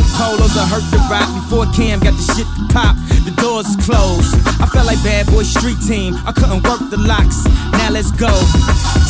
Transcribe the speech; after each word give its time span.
pink 0.00 0.12
polos 0.16 0.54
would 0.54 0.68
hurt 0.68 0.84
the 0.90 0.98
Roc. 1.10 1.28
Before 1.34 1.66
Cam 1.72 2.00
got 2.00 2.14
the 2.16 2.24
shit 2.34 2.48
to 2.56 2.64
pop, 2.72 2.96
the 3.24 3.34
doors 3.36 3.68
closed. 3.84 4.34
I 4.60 4.66
felt 4.66 4.86
like 4.86 5.02
bad 5.02 5.26
boy 5.26 5.42
street 5.42 5.78
team. 5.86 6.16
I 6.26 6.32
couldn't 6.32 6.62
work 6.64 6.80
the 6.90 6.96
locks. 6.96 7.44
Now 7.72 7.90
let's 7.90 8.10
go. 8.10 8.30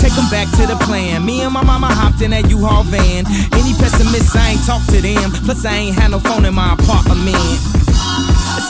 Take 0.01 0.15
them 0.15 0.29
back 0.31 0.49
to 0.59 0.67
the 0.67 0.79
plan. 0.87 1.25
Me 1.25 1.43
and 1.43 1.53
my 1.53 1.63
mama 1.63 1.89
hopped 1.89 2.23
in 2.23 2.31
that 2.31 2.49
U-Haul 2.49 2.85
van. 2.85 3.27
Any 3.53 3.73
pessimists, 3.75 4.35
I 4.35 4.57
ain't 4.57 4.65
talk 4.67 4.83
to 4.87 5.01
them. 5.01 5.31
Plus, 5.45 5.65
I 5.65 5.75
ain't 5.75 5.97
had 5.97 6.11
no 6.11 6.19
phone 6.19 6.45
in 6.45 6.55
my 6.55 6.75
apartment. 6.75 7.90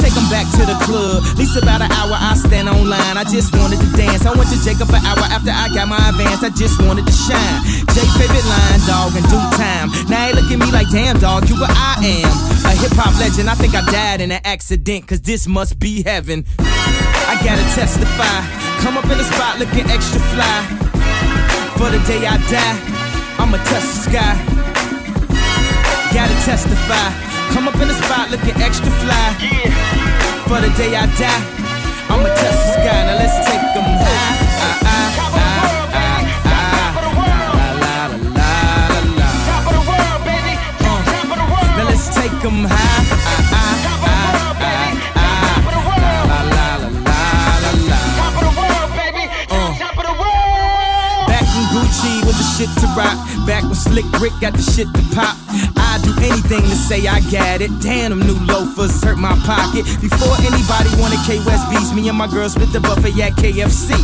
Take 0.01 0.17
back 0.33 0.49
to 0.57 0.65
the 0.65 0.77
club. 0.89 1.23
At 1.25 1.37
least 1.37 1.57
about 1.61 1.85
an 1.85 1.93
hour 1.93 2.17
I 2.17 2.33
stand 2.35 2.69
online. 2.69 3.17
I 3.21 3.25
just 3.25 3.53
wanted 3.53 3.81
to 3.81 3.89
dance. 3.93 4.25
I 4.25 4.33
went 4.33 4.49
to 4.49 4.59
Jacob 4.65 4.89
an 4.89 5.05
hour 5.05 5.25
after 5.29 5.53
I 5.53 5.69
got 5.77 5.89
my 5.89 6.01
advance. 6.09 6.43
I 6.43 6.51
just 6.51 6.81
wanted 6.81 7.05
to 7.05 7.13
shine. 7.13 7.61
Jay 7.93 8.07
favorite 8.17 8.47
line, 8.49 8.81
dog, 8.89 9.13
in 9.13 9.25
due 9.29 9.45
time. 9.61 9.93
Now 10.09 10.27
he 10.27 10.33
look 10.33 10.49
at 10.49 10.59
me 10.59 10.69
like, 10.73 10.89
damn, 10.89 11.21
dog, 11.21 11.49
you 11.49 11.61
what 11.61 11.71
I 11.71 12.01
am. 12.01 12.33
A 12.65 12.73
hip 12.81 12.97
hop 12.97 13.13
legend. 13.21 13.51
I 13.51 13.55
think 13.55 13.75
I 13.75 13.85
died 13.93 14.21
in 14.21 14.33
an 14.33 14.41
accident, 14.45 15.07
cause 15.07 15.21
this 15.21 15.47
must 15.47 15.79
be 15.79 16.03
heaven. 16.03 16.45
I 16.59 17.37
gotta 17.45 17.67
testify. 17.77 18.41
Come 18.81 18.97
up 18.97 19.05
in 19.05 19.19
the 19.19 19.25
spot 19.25 19.59
looking 19.59 19.85
extra 19.91 20.21
fly. 20.33 20.59
For 21.77 21.91
the 21.91 22.01
day 22.09 22.25
I 22.27 22.37
die, 22.49 22.77
I'ma 23.39 23.57
touch 23.69 23.85
the 23.85 23.99
sky. 24.09 24.35
Gotta 26.13 26.35
testify. 26.45 27.30
Come 27.53 27.69
up 27.69 27.75
in 27.81 27.89
the 27.89 27.95
spot 27.95 28.31
looking 28.31 28.57
extra 28.63 28.91
fly. 29.03 29.37
Yeah. 29.41 29.71
For 30.49 30.61
the 30.61 30.71
day 30.77 30.95
I 30.95 31.07
die, 31.19 31.43
I'ma 32.09 32.29
touch 32.29 32.59
the 32.63 32.73
sky. 32.79 33.01
Now 33.07 33.17
let's 33.19 33.39
take 33.47 33.67
them 33.75 33.85
high. 33.85 34.39
Ah, 34.63 34.79
ah, 34.85 35.35
ah, 35.35 35.71
take 42.15 42.43
them 42.43 42.65
high. 42.65 43.41
Back 51.29 51.47
with 52.27 52.37
the 52.37 52.45
shit 52.57 52.71
to 52.81 52.87
rock. 52.97 53.19
Back 53.47 53.63
when 53.65 53.75
Slick 53.75 54.05
Rick 54.21 54.33
got 54.41 54.53
the 54.55 54.63
shit 54.63 54.89
to 54.95 55.03
pop. 55.15 55.37
Anything 56.21 56.63
to 56.63 56.77
say 56.77 57.09
I 57.09 57.21
got 57.33 57.61
it. 57.61 57.73
Damn, 57.81 58.13
them 58.13 58.21
new 58.21 58.37
loafers 58.45 59.03
hurt 59.03 59.17
my 59.17 59.33
pocket. 59.49 59.89
Before 60.05 60.37
anybody 60.45 60.93
wanted 61.01 61.21
K 61.25 61.41
West 61.49 61.65
beats, 61.73 61.93
me 61.97 62.09
and 62.09 62.19
my 62.19 62.29
girl 62.29 62.49
split 62.49 62.73
the 62.73 62.81
buffet 62.81 63.17
at 63.21 63.33
KFC. 63.41 63.97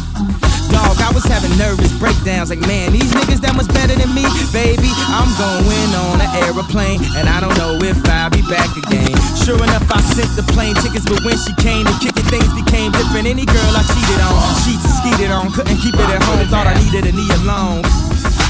Dog, 0.72 0.98
I 0.98 1.12
was 1.14 1.24
having 1.24 1.52
nervous 1.56 1.92
breakdowns 1.96 2.50
like, 2.50 2.60
man, 2.66 2.90
these 2.92 3.12
niggas 3.12 3.40
that 3.44 3.54
much 3.54 3.68
better 3.70 3.94
than 3.94 4.10
me. 4.16 4.24
Baby, 4.50 4.90
I'm 5.12 5.30
going 5.38 5.90
on 6.08 6.20
an 6.20 6.30
aeroplane, 6.42 7.04
and 7.14 7.28
I 7.28 7.38
don't 7.38 7.54
know 7.60 7.78
if 7.84 7.96
I'll 8.08 8.32
be 8.32 8.42
back 8.50 8.68
again. 8.74 9.14
Sure 9.46 9.60
enough, 9.60 9.86
I 9.92 10.00
sent 10.02 10.32
the 10.34 10.44
plane 10.56 10.74
tickets, 10.82 11.06
but 11.06 11.22
when 11.22 11.38
she 11.38 11.54
came 11.62 11.86
to 11.86 11.94
kick 12.02 12.18
it, 12.18 12.26
things 12.32 12.50
became 12.56 12.90
different. 12.92 13.30
Any 13.30 13.46
girl 13.46 13.72
I 13.76 13.84
cheated 13.86 14.20
on, 14.24 14.34
and 14.34 14.92
skeeted 15.00 15.30
on, 15.30 15.52
couldn't 15.52 15.78
keep 15.78 15.94
it 15.94 16.08
at 16.10 16.22
home, 16.24 16.42
thought 16.48 16.66
I 16.66 16.74
needed 16.82 17.06
a 17.06 17.12
knee 17.14 17.30
alone. 17.44 17.84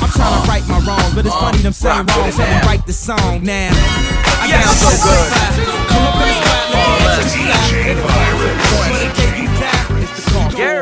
I'm 0.06 0.12
trying 0.12 0.30
to 0.30 0.38
uh-huh. 0.38 0.52
right 0.52 0.62
my 0.68 0.78
wrongs, 0.86 1.14
but 1.14 1.26
it's 1.26 1.34
uh-huh. 1.34 1.50
funny 1.50 1.58
them 1.66 1.72
saying 1.72 2.06
wrongs, 2.06 2.36
so 2.36 2.44
we 2.46 2.54
write 2.62 2.86
the 2.86 2.92
song 2.92 3.42
now. 3.42 3.74
I 3.74 4.46
yes, 4.46 4.70
so 4.78 4.94
good. 5.02 5.34
Come 5.90 6.06
up 6.06 6.22
in 6.22 6.30
the 6.30 6.38
spot, 6.46 6.70
let 7.02 7.26
DJ 7.26 7.98
Virus. 8.06 8.54
Yeah. 10.54 10.80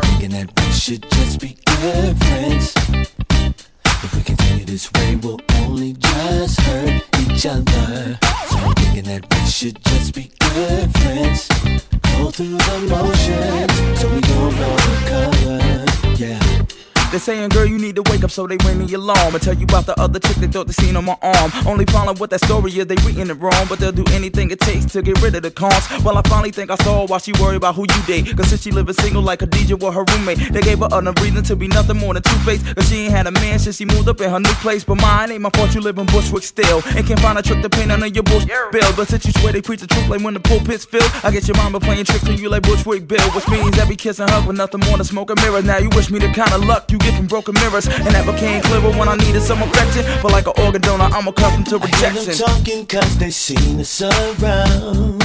Thinking 0.00 0.32
that 0.32 0.48
we 0.56 0.72
should 0.72 1.02
just 1.10 1.38
be 1.38 1.58
good 1.66 2.16
friends. 2.16 2.72
If 4.04 4.14
we 4.16 4.22
continue 4.22 4.64
this 4.64 4.90
way, 4.92 5.16
we'll 5.16 5.40
only 5.64 5.92
just 5.92 6.58
hurt 6.62 7.02
each 7.28 7.44
other. 7.44 8.18
So 8.48 8.56
I'm 8.56 8.74
thinking 8.74 9.04
that 9.04 9.28
we 9.28 9.50
should 9.50 9.84
just 9.84 10.14
be 10.14 10.32
good 10.40 10.90
friends. 10.96 11.46
Go 12.16 12.30
through 12.30 12.56
the 12.56 12.78
motions, 12.88 14.00
so 14.00 14.08
we 14.08 14.20
don't 14.22 14.56
recover. 14.56 15.60
Yeah. 16.16 16.62
They 17.12 17.18
saying, 17.18 17.50
girl, 17.50 17.66
you 17.66 17.76
need 17.76 17.96
to 17.96 18.02
wake 18.10 18.24
up, 18.24 18.30
so 18.30 18.46
they 18.46 18.56
ring 18.64 18.86
the 18.86 18.94
alarm. 18.94 19.34
I 19.34 19.38
tell 19.38 19.52
you 19.52 19.64
about 19.64 19.84
the 19.84 19.92
other 20.00 20.18
chick 20.18 20.36
they 20.36 20.46
thought 20.46 20.66
they 20.66 20.72
seen 20.72 20.96
on 20.96 21.04
my 21.04 21.14
arm. 21.20 21.52
Only 21.66 21.84
problem 21.84 22.16
with 22.16 22.30
that 22.30 22.42
story 22.42 22.72
is 22.72 22.86
they 22.86 22.96
reading 23.04 23.28
it 23.28 23.34
wrong, 23.34 23.66
but 23.68 23.78
they'll 23.78 23.92
do 23.92 24.04
anything 24.12 24.50
it 24.50 24.60
takes 24.60 24.86
to 24.92 25.02
get 25.02 25.20
rid 25.20 25.34
of 25.34 25.42
the 25.42 25.50
cons. 25.50 25.84
Well, 26.02 26.16
I 26.16 26.22
finally 26.22 26.52
think 26.52 26.70
I 26.70 26.76
saw 26.76 27.06
why 27.06 27.18
she 27.18 27.32
worried 27.38 27.56
about 27.56 27.74
who 27.74 27.82
you 27.82 28.02
date. 28.06 28.34
Cause 28.34 28.48
since 28.48 28.62
she 28.62 28.70
living 28.70 28.94
single 28.94 29.20
like 29.20 29.42
a 29.42 29.46
DJ 29.46 29.78
with 29.78 29.92
her 29.92 30.04
roommate, 30.08 30.54
they 30.54 30.62
gave 30.62 30.78
her 30.78 30.88
enough 30.98 31.20
reason 31.20 31.44
to 31.44 31.54
be 31.54 31.68
nothing 31.68 31.98
more 31.98 32.14
than 32.14 32.22
two-faced. 32.22 32.74
Cause 32.76 32.88
she 32.88 33.04
ain't 33.04 33.12
had 33.12 33.26
a 33.26 33.30
man 33.30 33.58
since 33.58 33.76
she 33.76 33.84
moved 33.84 34.08
up 34.08 34.18
in 34.22 34.30
her 34.30 34.40
new 34.40 34.54
place. 34.64 34.82
But 34.82 34.94
mine 35.02 35.32
ain't 35.32 35.42
my 35.42 35.50
fault 35.50 35.74
you 35.74 35.82
live 35.82 35.98
in 35.98 36.06
Bushwick 36.06 36.44
still. 36.44 36.80
And 36.96 37.06
can't 37.06 37.20
find 37.20 37.38
a 37.38 37.42
trick 37.42 37.60
to 37.60 37.68
paint 37.68 37.92
under 37.92 38.06
your 38.06 38.22
bush 38.22 38.46
bill. 38.46 38.90
But 38.96 39.08
since 39.08 39.26
you 39.26 39.32
swear 39.32 39.52
they 39.52 39.60
preach 39.60 39.82
the 39.82 39.86
truth 39.86 40.08
like 40.08 40.22
when 40.22 40.32
the 40.32 40.40
pulpit's 40.40 40.86
filled, 40.86 41.12
I 41.22 41.30
get 41.30 41.46
your 41.46 41.58
mama 41.58 41.78
playing 41.78 42.06
tricks 42.06 42.26
on 42.26 42.38
you 42.38 42.48
like 42.48 42.62
Bushwick 42.62 43.06
Bill. 43.06 43.28
Which 43.32 43.46
means 43.48 43.76
every 43.76 43.96
kiss 43.96 44.18
and 44.18 44.30
hug 44.30 44.46
with 44.46 44.56
nothing 44.56 44.80
more 44.88 44.96
than 44.96 45.04
smoke 45.04 45.28
and 45.28 45.38
mirrors. 45.42 45.64
Now 45.64 45.76
you 45.76 45.90
wish 45.90 46.10
me 46.10 46.18
the 46.18 46.32
kind 46.32 46.52
of 46.54 46.64
luck 46.64 46.90
you 46.90 47.01
get 47.02 47.16
from 47.16 47.26
broken 47.26 47.54
mirrors. 47.54 47.86
And 47.86 48.14
that 48.14 48.24
became 48.26 48.62
clearer 48.62 48.90
when 48.98 49.08
I 49.08 49.16
needed 49.16 49.42
some 49.42 49.62
affection. 49.62 50.04
But 50.22 50.32
like 50.32 50.46
an 50.46 50.54
organ 50.64 50.80
donor, 50.80 51.04
I'm 51.04 51.26
accustomed 51.28 51.66
to 51.68 51.78
rejection. 51.78 52.06
I 52.06 52.10
hear 52.10 52.24
them 52.24 52.46
talking 52.46 52.86
cause 52.86 53.18
they 53.18 53.30
seen 53.30 53.80
us 53.80 54.00
around. 54.02 55.22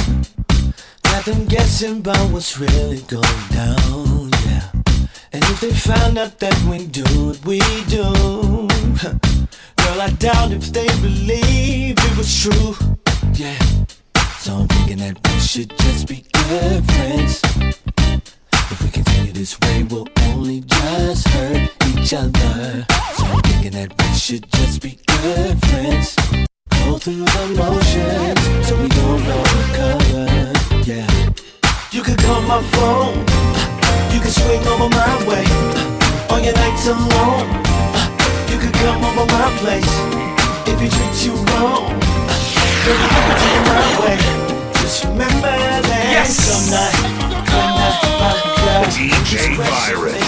Got 1.03 1.25
them 1.25 1.45
guessing 1.45 1.97
about 1.99 2.31
what's 2.31 2.59
really 2.59 3.01
going 3.01 3.47
down, 3.49 4.29
yeah. 4.45 4.69
And 5.33 5.43
if 5.43 5.61
they 5.61 5.71
found 5.71 6.17
out 6.17 6.39
that 6.39 6.57
we 6.69 6.85
do 6.87 7.03
what 7.25 7.45
we 7.45 7.59
do, 7.85 8.03
girl, 9.77 10.01
I 10.01 10.09
doubt 10.19 10.51
if 10.51 10.71
they 10.71 10.87
believe 11.01 11.95
it 11.97 12.17
was 12.17 12.29
true, 12.41 12.75
yeah. 13.33 13.57
So 14.39 14.53
I'm 14.55 14.67
thinking 14.67 14.97
that 14.97 15.17
we 15.27 15.39
should 15.39 15.69
just 15.77 16.07
be 16.07 16.23
good 16.33 16.85
friends. 16.91 17.41
If 18.69 18.83
we 18.83 18.89
continue 18.89 19.31
this 19.31 19.57
way, 19.61 19.83
we'll 19.83 20.07
only 20.33 20.59
just 20.59 21.25
hurt 21.29 21.71
each 21.87 22.13
other. 22.13 22.85
So 23.15 23.23
I'm 23.23 23.41
thinking 23.43 23.71
that 23.79 23.95
we 23.97 24.17
should 24.17 24.45
just 24.51 24.81
be 24.81 24.99
good 25.07 25.55
friends. 25.67 26.15
Go 26.83 26.97
through 26.97 27.23
the 27.23 27.45
motions, 27.55 28.67
so 28.67 28.75
we 28.75 28.89
don't 28.89 29.23
know 29.23 29.43
recover. 29.55 30.27
Yeah. 30.83 31.07
You 31.91 32.03
could 32.03 32.19
call 32.19 32.41
my 32.41 32.61
phone. 32.75 33.15
You 34.11 34.19
can 34.19 34.31
swing 34.35 34.63
over 34.67 34.89
my 34.91 35.15
way. 35.23 35.47
On 36.35 36.43
your 36.43 36.55
nights 36.59 36.87
alone. 36.87 37.47
You 38.51 38.59
could 38.59 38.73
come 38.83 38.99
over 38.99 39.25
my 39.31 39.47
place. 39.63 39.93
If 40.67 40.75
he 40.81 40.89
treats 40.89 41.23
you 41.23 41.31
wrong, 41.55 41.95
girl, 42.83 42.99
you 42.99 43.09
can 43.15 43.35
take 43.47 43.63
my 43.71 43.87
way. 44.03 44.17
Just 44.83 45.05
remember 45.05 45.55
that 45.87 46.11
Yes. 46.11 46.96
DJ 49.87 50.26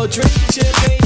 We 0.00 0.06
all 0.06 0.99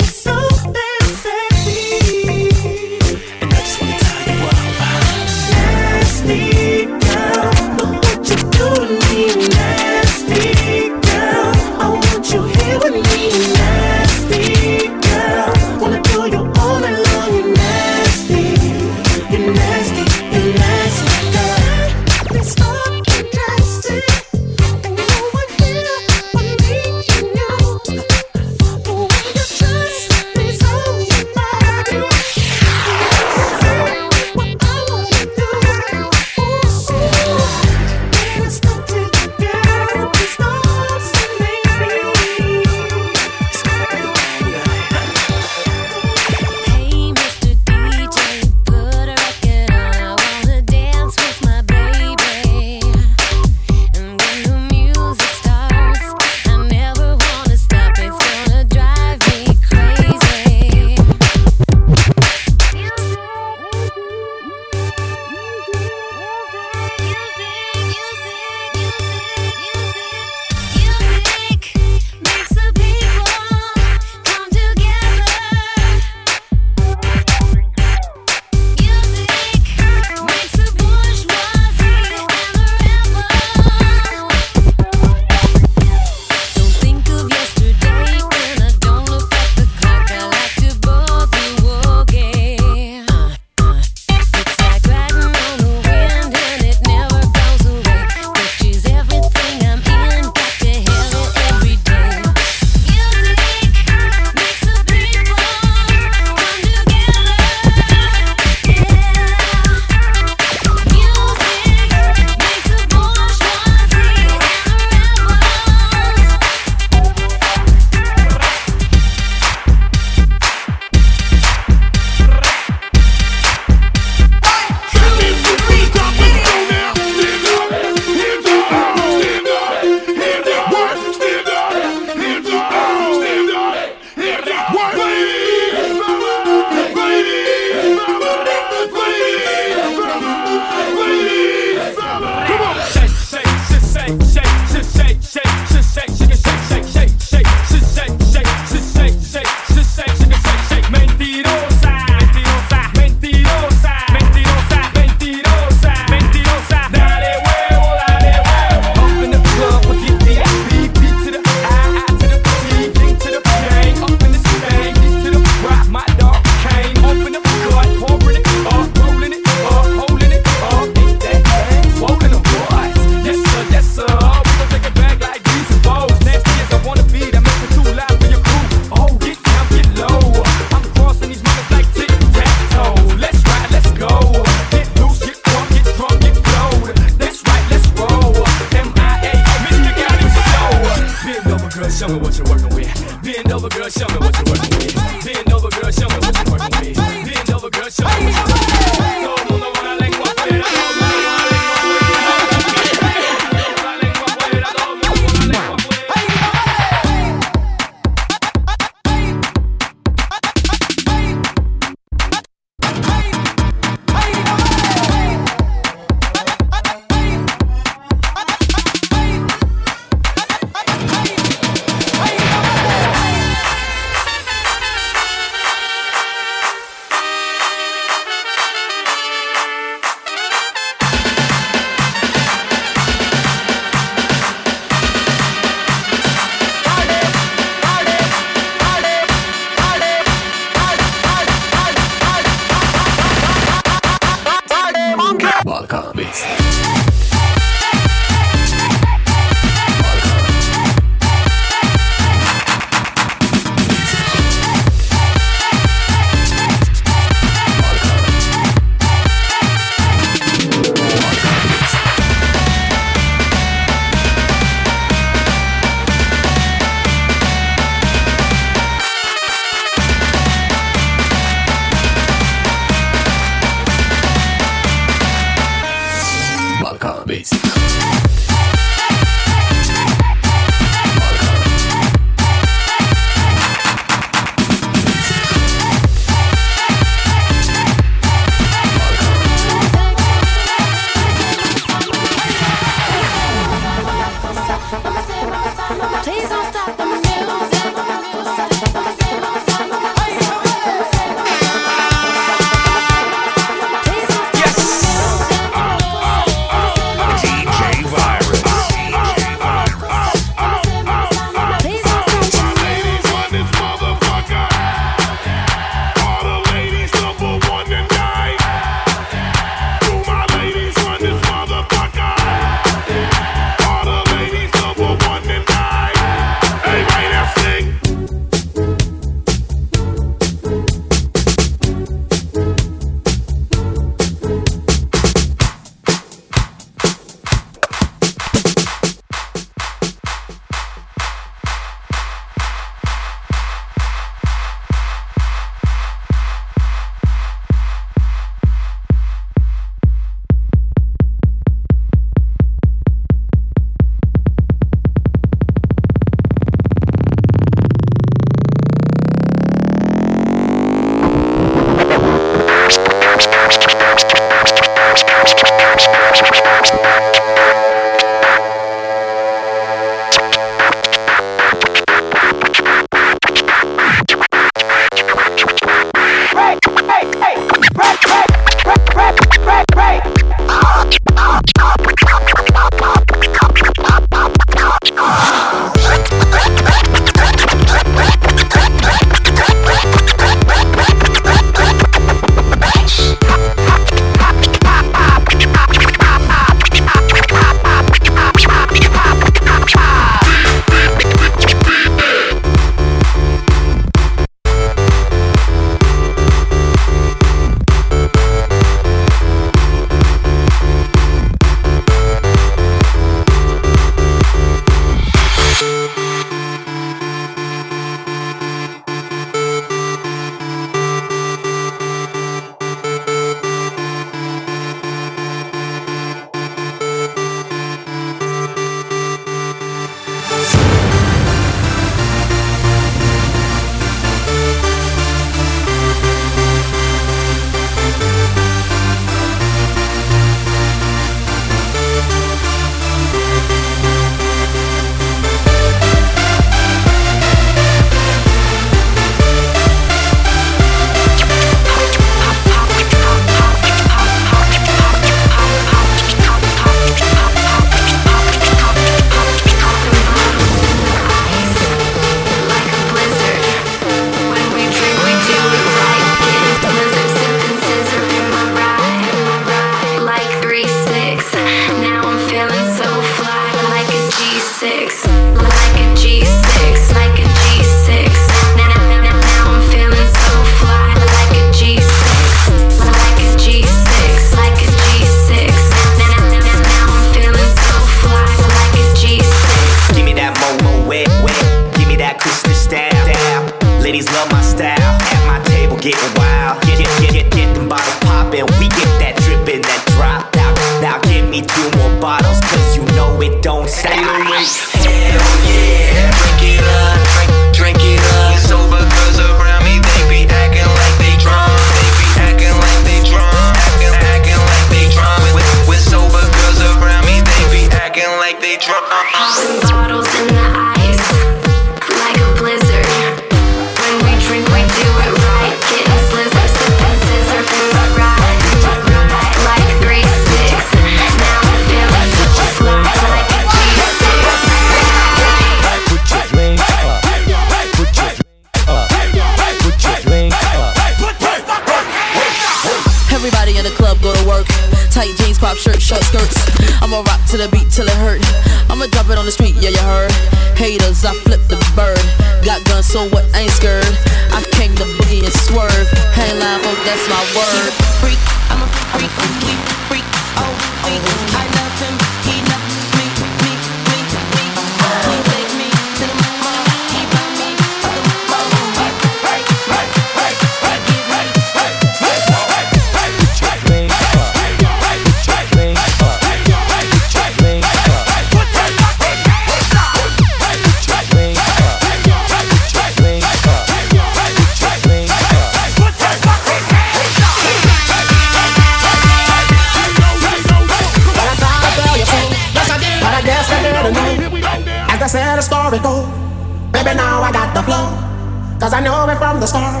Cause 598.80 598.94
I 598.94 599.00
know 599.00 599.28
it 599.28 599.36
from 599.36 599.60
the 599.60 599.66
start. 599.66 600.00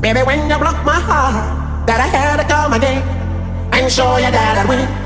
Baby, 0.00 0.20
when 0.20 0.48
you 0.48 0.56
broke 0.56 0.82
my 0.88 0.98
heart, 0.98 1.36
that 1.86 2.00
I 2.00 2.08
had 2.08 2.40
to 2.40 2.48
come 2.48 2.72
again 2.72 3.02
and 3.74 3.92
show 3.92 4.16
you 4.16 4.30
that 4.30 4.56
I'd 4.56 4.68
win. 4.68 5.05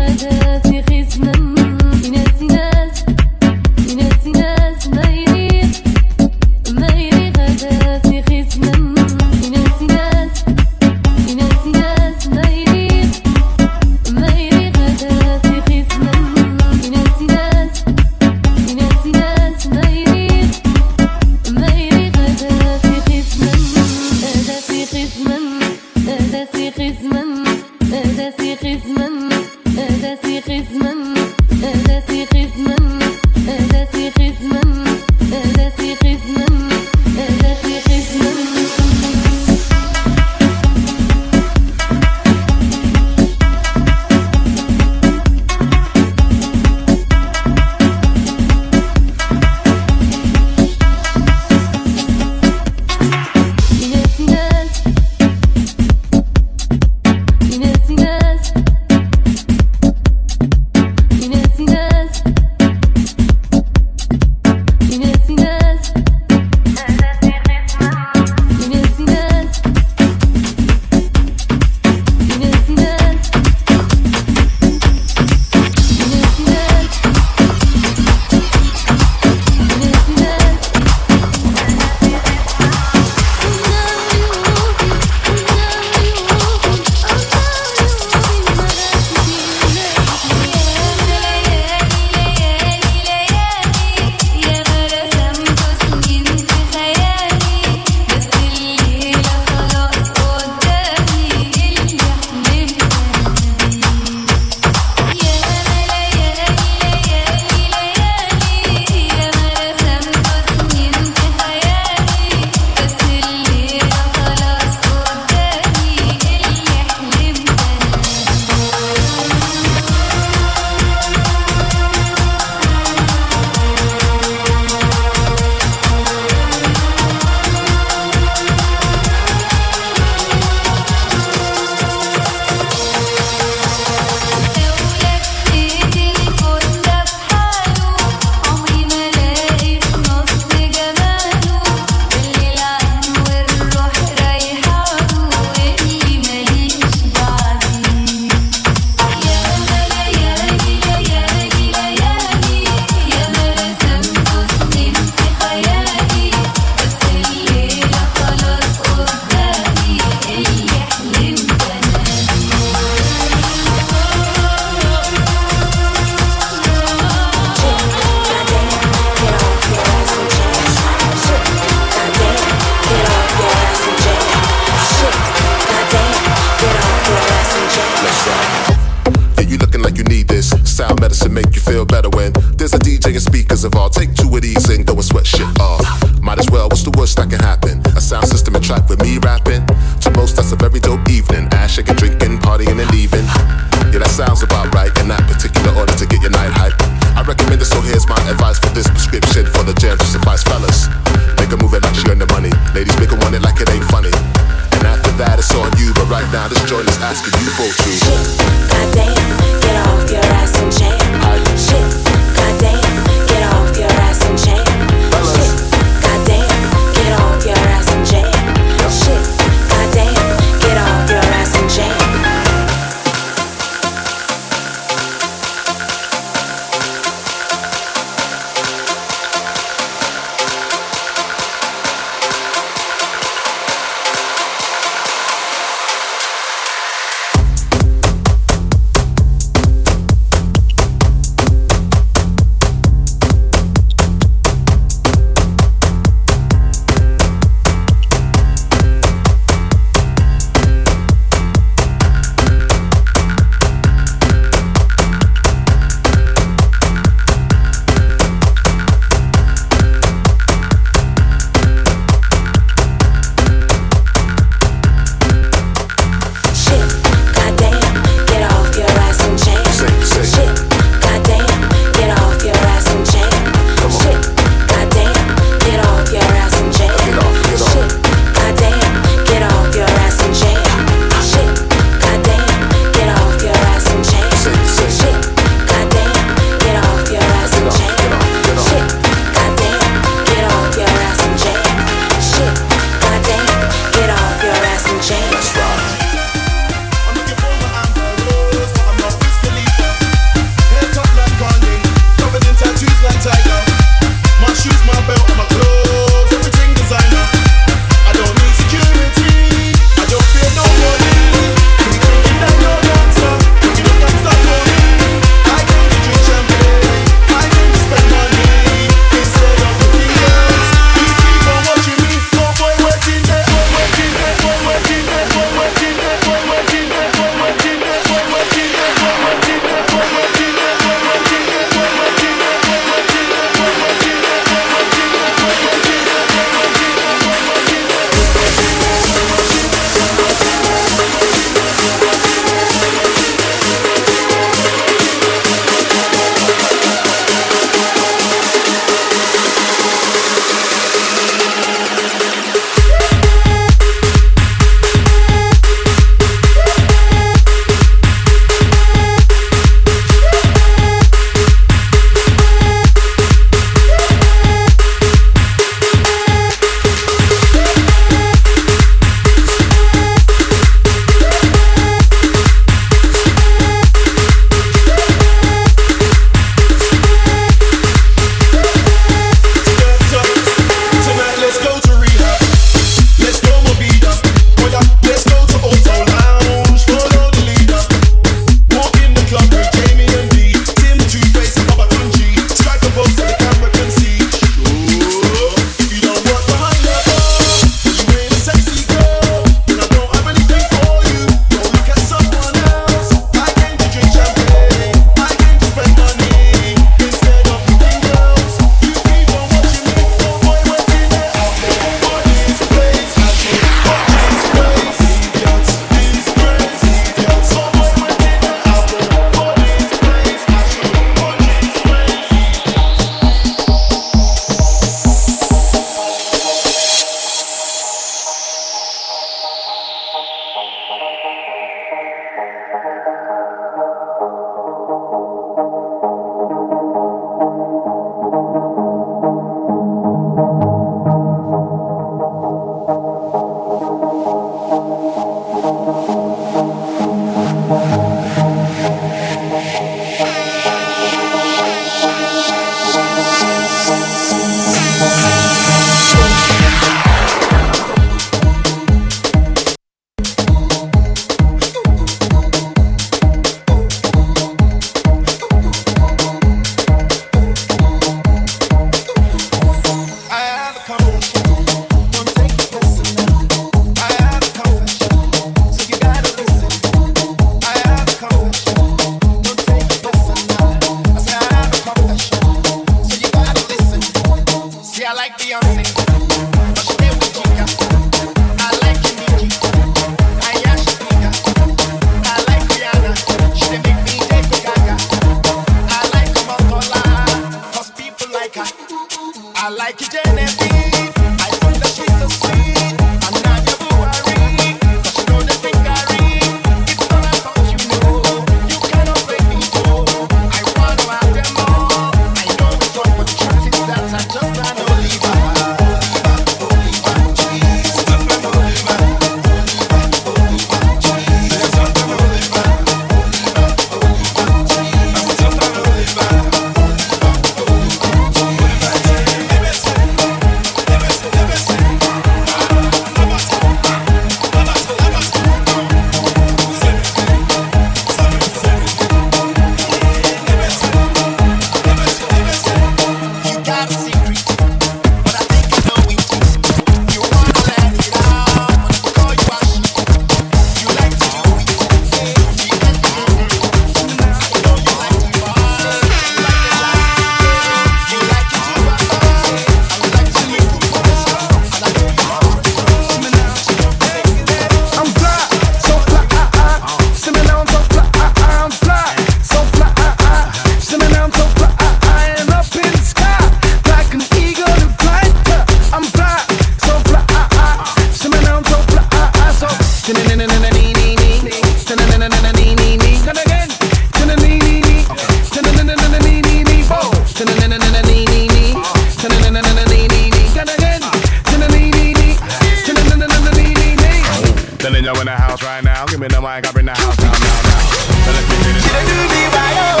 Telling 594.90 595.04
you 595.04 595.20
in 595.20 595.26
the 595.26 595.32
house 595.32 595.62
right 595.62 595.84
now. 595.84 596.04
Give 596.06 596.18
me 596.20 596.26
the 596.28 596.40
mic, 596.40 596.66
I 596.66 596.72
bring 596.72 596.86
the 596.86 596.92
house 596.92 597.16
down, 597.16 597.32
down, 597.32 597.62
down. 597.64 597.80
So 598.24 598.32
let's 598.34 598.48
begin 598.50 598.76
it. 598.76 598.82
She 598.82 598.90
done 598.90 599.06
do 599.06 599.14
me 599.14 599.46
right, 599.54 599.76
oh. 599.78 600.00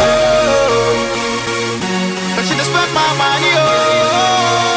But 2.34 2.44
she 2.44 2.54
done 2.56 2.66
spent 2.66 2.92
my 2.92 3.14
money, 3.16 3.52
oh. 3.54 4.69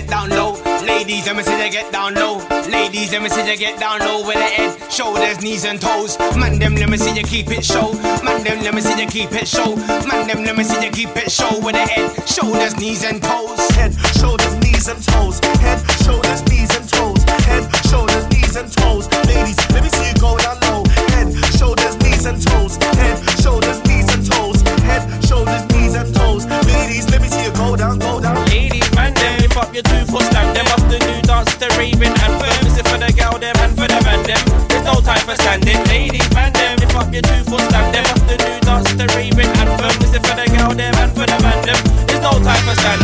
Get 0.00 0.08
down 0.08 0.28
low. 0.30 0.54
Ladies, 0.82 1.24
let 1.26 1.36
me 1.36 1.42
see 1.44 1.64
you 1.64 1.70
get 1.70 1.92
down 1.92 2.14
low. 2.14 2.38
Ladies, 2.68 3.12
let 3.12 3.22
me 3.22 3.28
see 3.28 3.48
you 3.48 3.56
get 3.56 3.78
down 3.78 4.00
low 4.00 4.26
with 4.26 4.34
the 4.34 4.50
head, 4.56 4.92
shoulders, 4.92 5.40
knees, 5.40 5.64
and 5.64 5.80
toes. 5.80 6.18
Man, 6.36 6.58
them, 6.58 6.74
let 6.74 6.88
me 6.88 6.96
see 6.96 7.14
you 7.14 7.22
keep 7.22 7.48
it 7.50 7.64
show. 7.64 7.92
Man, 8.26 8.42
them, 8.42 8.58
let 8.64 8.74
me 8.74 8.80
see 8.80 9.00
you 9.00 9.06
keep 9.06 9.30
it 9.32 9.46
show. 9.46 9.76
Man, 10.08 10.26
them, 10.26 10.42
let 10.42 10.56
me 10.56 10.64
see 10.64 10.84
you 10.84 10.90
keep 10.90 11.16
it 11.16 11.30
show 11.30 11.52
with 11.64 11.76
the 11.78 11.86
head, 11.94 12.10
shoulders, 12.28 12.76
knees, 12.76 13.04
and 13.04 13.22
toes. 13.22 13.60
Head, 13.76 13.94
shoulders, 14.18 14.56
knees, 14.56 14.88
and 14.88 15.00
toes. 15.00 15.38
Head, 15.62 15.78
shoulders, 16.02 16.42
knees, 16.48 16.74
and 16.76 16.88
toes. 16.88 17.22
Head, 17.46 17.62
shoulders, 17.86 18.13
time 35.04 35.20
for 35.28 35.36
standing. 35.36 35.78
Ladies, 35.86 36.28
man, 36.34 36.52
them 36.52 36.78
lift 36.80 36.96
up 36.96 37.12
your 37.12 37.22
two 37.22 37.44
foot 37.44 37.60
stamp. 37.68 37.92
Them 37.92 38.04
off 38.08 38.22
the 38.26 38.36
new 38.40 38.58
dance, 38.64 38.92
the 38.94 39.06
raving 39.14 39.52
anthem. 39.60 39.94
Is 40.02 40.16
for 40.16 40.34
the 40.34 40.46
gal, 40.48 40.74
them, 40.74 40.94
and 40.96 41.12
for 41.12 41.26
the 41.28 41.38
man, 41.44 41.60
them? 41.66 41.78
There's 42.08 42.20
no 42.20 42.32
time 42.42 42.64
for 42.64 42.74
standing. 42.80 43.03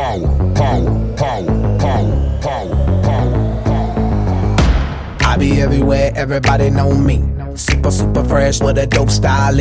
it. 0.00 0.20
Willpower, 0.20 1.14
power, 1.16 1.76
power, 1.78 2.40
power, 2.40 3.02
power, 3.02 3.62
power. 3.64 4.56
I 5.20 5.36
be 5.38 5.60
everywhere, 5.60 6.12
everybody 6.14 6.70
know 6.70 6.92
me. 6.94 7.24
Super, 7.54 7.90
super 7.90 8.24
fresh 8.24 8.60
with 8.60 8.78
a 8.78 8.86
dope 8.86 9.10
style. 9.10 9.58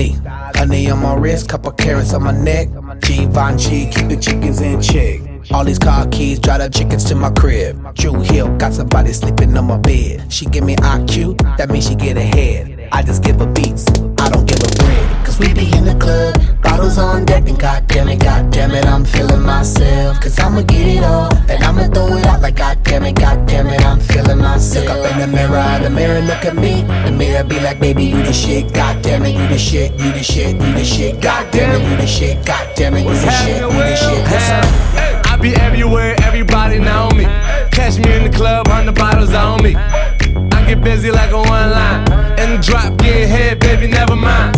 Honey 0.55 0.89
on 0.89 1.01
my 1.01 1.13
wrist, 1.15 1.49
couple 1.49 1.71
karats 1.73 2.13
on 2.13 2.23
my 2.23 2.31
neck. 2.31 2.69
Givenchy, 3.01 3.89
keep 3.89 4.07
the 4.07 4.17
chickens 4.17 4.61
in 4.61 4.81
check. 4.81 5.28
All 5.51 5.65
these 5.65 5.79
car 5.79 6.05
keys, 6.07 6.37
drive 6.39 6.59
the 6.59 6.69
chickens 6.69 7.03
to 7.05 7.15
my 7.15 7.31
crib. 7.31 7.95
Drew 7.95 8.21
Hill, 8.21 8.55
got 8.57 8.73
somebody 8.73 9.11
sleeping 9.13 9.57
on 9.57 9.65
my 9.65 9.77
bed. 9.77 10.31
She 10.31 10.45
give 10.45 10.63
me 10.63 10.75
IQ, 10.75 11.57
that 11.57 11.69
means 11.69 11.87
she 11.87 11.95
get 11.95 12.17
ahead. 12.17 12.87
I 12.91 13.01
just 13.01 13.23
give 13.23 13.39
her 13.39 13.47
beats, 13.47 13.87
I 14.19 14.29
don't 14.29 14.45
give 14.45 14.59
a 14.59 14.75
bread. 14.77 15.25
Cause 15.25 15.39
we 15.39 15.51
be 15.53 15.75
in 15.75 15.85
the 15.85 15.95
club, 15.95 16.61
bottles 16.61 16.99
on 16.99 17.25
deck, 17.25 17.47
and 17.47 17.57
goddamn 17.57 18.09
it, 18.09 18.19
goddamn 18.19 18.71
it, 18.71 18.85
I'm 18.85 19.03
feeling 19.03 19.41
myself. 19.41 20.21
Cause 20.21 20.37
I'ma 20.37 20.61
get 20.61 20.85
it 20.85 21.03
all, 21.03 21.33
and 21.49 21.63
I'ma 21.63 21.87
throw 21.87 22.17
it 22.17 22.25
out 22.25 22.41
like 22.41 22.55
goddamn 22.55 22.89
damn 22.99 23.05
it, 23.05 23.15
god 23.15 23.47
damn 23.47 23.67
it, 23.67 23.85
I'm 23.85 23.99
feeling 23.99 24.39
myself. 24.39 24.85
Look 24.85 24.97
up 24.97 25.11
in 25.11 25.19
the 25.19 25.27
mirror, 25.27 25.79
the 25.81 25.89
mirror 25.89 26.21
look 26.21 26.43
at 26.43 26.55
me. 26.55 26.81
The 27.05 27.11
mirror 27.11 27.43
be 27.43 27.59
like, 27.59 27.79
baby, 27.79 28.03
you 28.03 28.21
the 28.23 28.33
shit, 28.33 28.73
god 28.73 29.01
damn 29.01 29.23
it, 29.23 29.35
you 29.35 29.47
the 29.47 29.57
shit, 29.57 29.91
you 29.93 30.11
the 30.11 30.23
shit, 30.23 30.55
you 30.55 30.73
the 30.73 30.83
shit, 30.83 31.21
god 31.21 31.49
damn 31.51 31.79
it, 31.79 31.89
you 31.89 31.97
the 31.97 32.07
shit, 32.07 32.45
god 32.45 32.67
damn 32.75 32.95
it, 32.95 33.03
you 33.03 33.13
the 33.13 33.31
shit, 33.31 33.61
you 33.61 33.69
the 33.69 33.95
shit. 33.95 34.23
Listen. 34.29 34.98
I 34.98 34.98
be 35.41 35.55
everywhere, 35.55 36.15
everybody 36.23 36.79
know 36.79 37.09
me. 37.11 37.23
Catch 37.71 37.99
me 37.99 38.13
in 38.13 38.29
the 38.29 38.35
club, 38.35 38.67
hundred 38.67 38.95
bottles 38.95 39.33
on 39.33 39.63
me. 39.63 39.75
I 39.75 40.65
get 40.67 40.83
busy 40.83 41.11
like 41.11 41.31
a 41.31 41.37
one 41.37 41.71
line. 41.71 42.01
In 42.39 42.57
the 42.57 42.59
drop, 42.61 42.97
getting 42.97 43.29
head, 43.29 43.59
baby, 43.59 43.87
never 43.87 44.15
mind. 44.15 44.57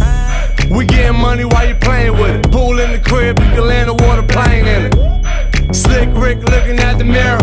We 0.70 0.86
getting 0.86 1.20
money 1.20 1.46
while 1.46 1.68
you 1.68 1.76
playing 1.76 2.14
with 2.14 2.46
it. 2.46 2.52
Pool 2.52 2.80
in 2.80 2.92
the 2.92 3.00
crib, 3.00 3.40
you 3.40 3.46
can 3.46 3.68
land 3.68 3.90
a 3.90 3.94
water 3.94 4.24
plane 4.24 4.66
in 4.66 4.86
it. 4.86 5.76
Slick 5.76 6.10
Rick 6.14 6.40
looking 6.44 6.80
at 6.80 6.98
the 6.98 7.04
mirror. 7.04 7.40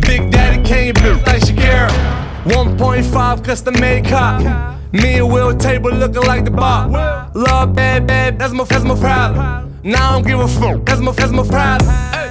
Big 0.00 0.30
Daddy 0.30 0.62
Kane, 0.62 0.94
bitch 0.94 1.26
like 1.26 1.42
Shakira. 1.42 1.88
1.5 2.44 3.44
custom 3.44 3.78
made 3.80 4.04
cop. 4.06 4.40
Me 4.92 5.14
and 5.14 5.32
Will 5.32 5.56
table 5.56 5.90
looking 5.92 6.22
like 6.22 6.44
the 6.44 6.50
bar. 6.50 7.30
Love 7.34 7.74
bad, 7.74 8.06
bad, 8.06 8.38
that's 8.38 8.52
my, 8.52 8.64
that's 8.64 8.84
my 8.84 8.98
problem. 8.98 9.78
Now 9.84 10.10
I 10.10 10.12
don't 10.14 10.26
give 10.26 10.40
a 10.40 10.48
fuck, 10.48 10.84
that's 10.84 11.00
my, 11.00 11.12
that's 11.12 11.32
my 11.32 11.46
problem. 11.46 12.21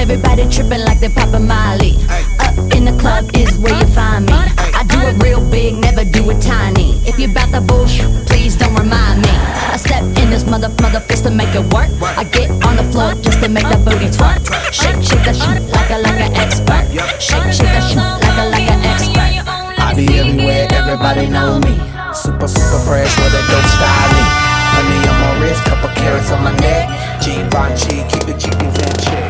everybody 0.00 0.48
tripping 0.48 0.80
like 0.80 0.98
they 0.98 1.10
poppin' 1.10 1.46
Molly. 1.46 1.92
Up 2.40 2.56
uh, 2.56 2.76
in 2.76 2.88
the 2.88 2.96
club 2.98 3.28
is 3.36 3.58
where 3.58 3.76
you 3.76 3.86
find 3.92 4.24
me. 4.24 4.32
I 4.32 4.82
do 4.88 4.98
it 5.04 5.22
real 5.22 5.44
big, 5.50 5.76
never 5.76 6.04
do 6.04 6.30
it 6.30 6.40
tiny. 6.40 6.96
If 7.04 7.18
you 7.18 7.28
bout 7.28 7.52
the 7.52 7.60
bullshit, 7.60 8.08
please 8.26 8.56
don't 8.56 8.74
remind 8.74 9.20
me. 9.20 9.28
I 9.28 9.76
step 9.76 10.02
in 10.16 10.30
this 10.30 10.46
mother 10.46 10.70
mother 10.80 11.00
fist 11.00 11.24
to 11.24 11.30
make 11.30 11.54
it 11.54 11.64
work. 11.74 11.92
I 12.16 12.24
get 12.24 12.48
on 12.64 12.76
the 12.76 12.86
floor 12.90 13.12
just 13.20 13.44
to 13.44 13.48
make 13.48 13.68
that 13.68 13.84
booty 13.84 14.08
twerk. 14.08 14.40
Shake, 14.72 15.04
shake 15.04 15.24
that 15.28 15.36
shit 15.36 15.68
like 15.68 15.90
a 15.92 15.98
like 16.00 16.20
an 16.20 16.32
expert. 16.32 16.88
Shake, 17.20 17.52
shake 17.52 17.68
that 17.76 17.84
shit 17.84 18.00
like 18.00 18.38
a 18.40 18.46
like 18.48 18.68
an 18.72 18.80
expert. 18.80 19.44
I 19.76 19.92
be 19.92 20.08
everywhere, 20.16 20.66
everybody 20.72 21.28
know 21.28 21.60
me. 21.60 21.76
Super, 22.16 22.48
super 22.48 22.80
fresh 22.88 23.12
with 23.20 23.36
a 23.36 23.42
dope 23.52 23.68
style. 23.68 24.48
Honey 24.72 25.00
on 25.04 25.16
my 25.20 25.44
wrist, 25.44 25.62
couple 25.68 25.92
karats 25.92 26.32
on 26.32 26.42
my 26.42 26.56
neck. 26.56 26.88
Givenchy, 27.20 28.00
keep 28.08 28.24
the 28.24 28.34
chickens 28.40 28.78
in 28.80 28.92
check. 29.04 29.29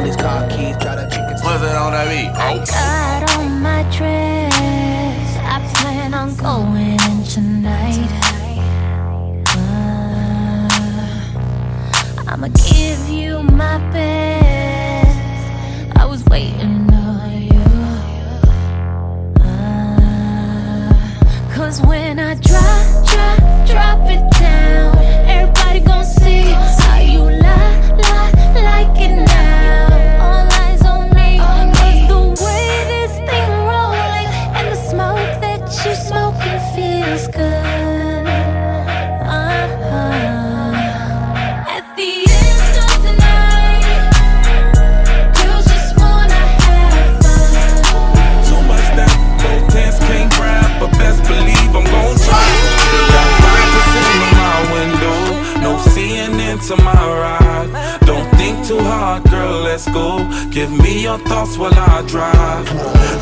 All 0.00 0.06
these 0.06 0.16
car 0.16 0.48
keys, 0.48 0.74
try 0.78 0.96
to 0.96 1.06
chickens. 1.10 1.42
What's 1.44 1.62
it 1.62 1.76
on 1.76 1.92
that 1.92 2.08
beat? 2.08 2.32
Got 2.70 3.36
on 3.36 3.60
my 3.60 3.82
dress. 3.94 5.36
I 5.44 5.60
plan 5.74 6.14
on 6.14 6.34
going 6.36 6.98
in 6.98 7.22
tonight. 7.24 8.08
Uh, 9.54 10.68
I'ma 12.32 12.48
give 12.48 13.10
you 13.10 13.42
my 13.42 13.76
best. 13.92 15.18
I 15.98 16.06
was 16.06 16.24
waiting 16.24 16.90
on 16.94 17.42
you. 17.42 17.60
Uh, 19.44 20.94
Cause 21.54 21.82
when 21.82 22.18
I 22.18 22.36
drop, 22.36 23.06
drop, 23.06 23.38
drop 23.68 24.08
it 24.08 24.24
down, 24.40 24.96
everybody 25.28 25.80
gon' 25.80 26.06
see 26.06 26.29
seeing 56.70 56.78
into 56.78 56.84
my 56.84 56.92
ride. 56.94 58.00
Don't 58.06 58.28
think 58.36 58.66
too 58.66 58.78
hard, 58.78 59.24
girl, 59.24 59.62
let's 59.62 59.88
go. 59.90 60.18
Give 60.50 60.70
me 60.70 61.02
your 61.02 61.18
thoughts 61.18 61.56
while 61.58 61.74
I 61.74 62.02
drive. 62.06 62.66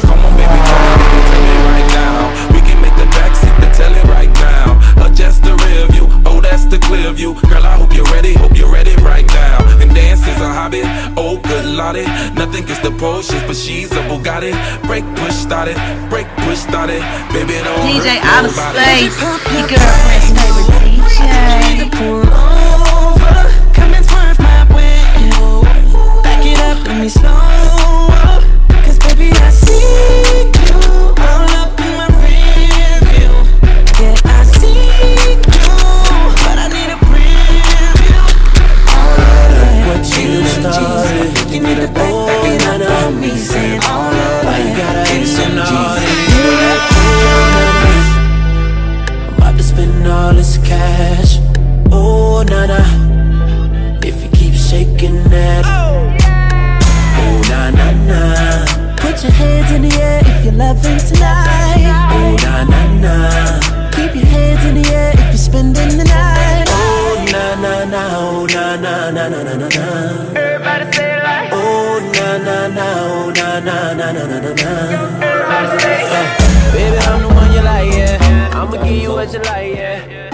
Come 0.03 0.21
on, 0.21 0.33
baby, 0.37 0.59
try 0.69 0.81
to 0.85 0.99
give 1.01 1.15
it 1.19 1.27
to 1.33 1.39
me 1.47 1.57
right 1.69 1.89
now. 1.97 2.19
We 2.53 2.61
can 2.61 2.81
make 2.81 2.97
the 2.97 3.09
backseat 3.17 3.57
the 3.61 3.71
telly 3.75 4.03
right 4.09 4.33
now. 4.35 4.79
Adjust 5.07 5.43
the 5.43 5.55
rear 5.65 5.87
view, 5.89 6.07
oh 6.27 6.41
that's 6.41 6.65
the 6.67 6.79
clear 6.79 7.13
view. 7.13 7.35
Girl, 7.49 7.65
I 7.65 7.77
hope 7.77 7.95
you're 7.95 8.13
ready, 8.13 8.35
hope 8.35 8.57
you're 8.57 8.73
ready 8.73 8.95
right 8.97 9.27
now. 9.27 9.59
And 9.81 9.95
dance 9.95 10.27
is 10.27 10.41
a 10.41 10.49
hobby, 10.53 10.83
oh 11.17 11.41
good 11.45 11.65
lottie. 11.65 12.07
Nothing 12.35 12.67
gets 12.67 12.81
the 12.81 12.91
Porsches, 12.91 13.47
but 13.47 13.57
she's 13.57 13.93
a 13.93 14.03
Bugatti. 14.09 14.53
Break, 14.87 15.05
push, 15.17 15.35
started, 15.35 15.77
break, 16.11 16.27
push, 16.45 16.59
started. 16.59 17.03
Baby, 17.33 17.55
don't 17.65 17.81
DJ 17.89 18.19
hurt 18.21 18.25
out 18.25 18.45
of 18.45 18.53
space, 18.53 19.17
your 19.53 19.69
girlfriend's 19.69 20.31
favorite 20.37 20.69
DJ. 20.85 22.58
Up, 26.69 26.87
let 26.87 27.01
me 27.01 27.09
slow 27.09 27.68
na 74.13 74.25
na 74.27 74.41
na 74.41 74.53
na. 74.55 74.75
Baby, 76.73 76.99
I'm 76.99 77.23
the 77.23 77.29
one 77.29 77.53
you 77.53 77.61
like, 77.61 77.93
yeah. 77.93 78.51
I'ma 78.55 78.83
give 78.83 79.03
you 79.03 79.13
what 79.13 79.33
you 79.33 79.41
like, 79.41 79.75
yeah. 79.75 80.31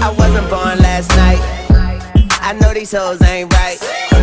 I 0.00 0.14
wasn't 0.16 0.48
born 0.50 0.78
last 0.78 1.10
night. 1.16 1.40
I 2.40 2.52
know 2.60 2.72
these 2.74 2.92
hoes 2.92 3.20
ain't 3.22 3.52
right. 3.52 3.78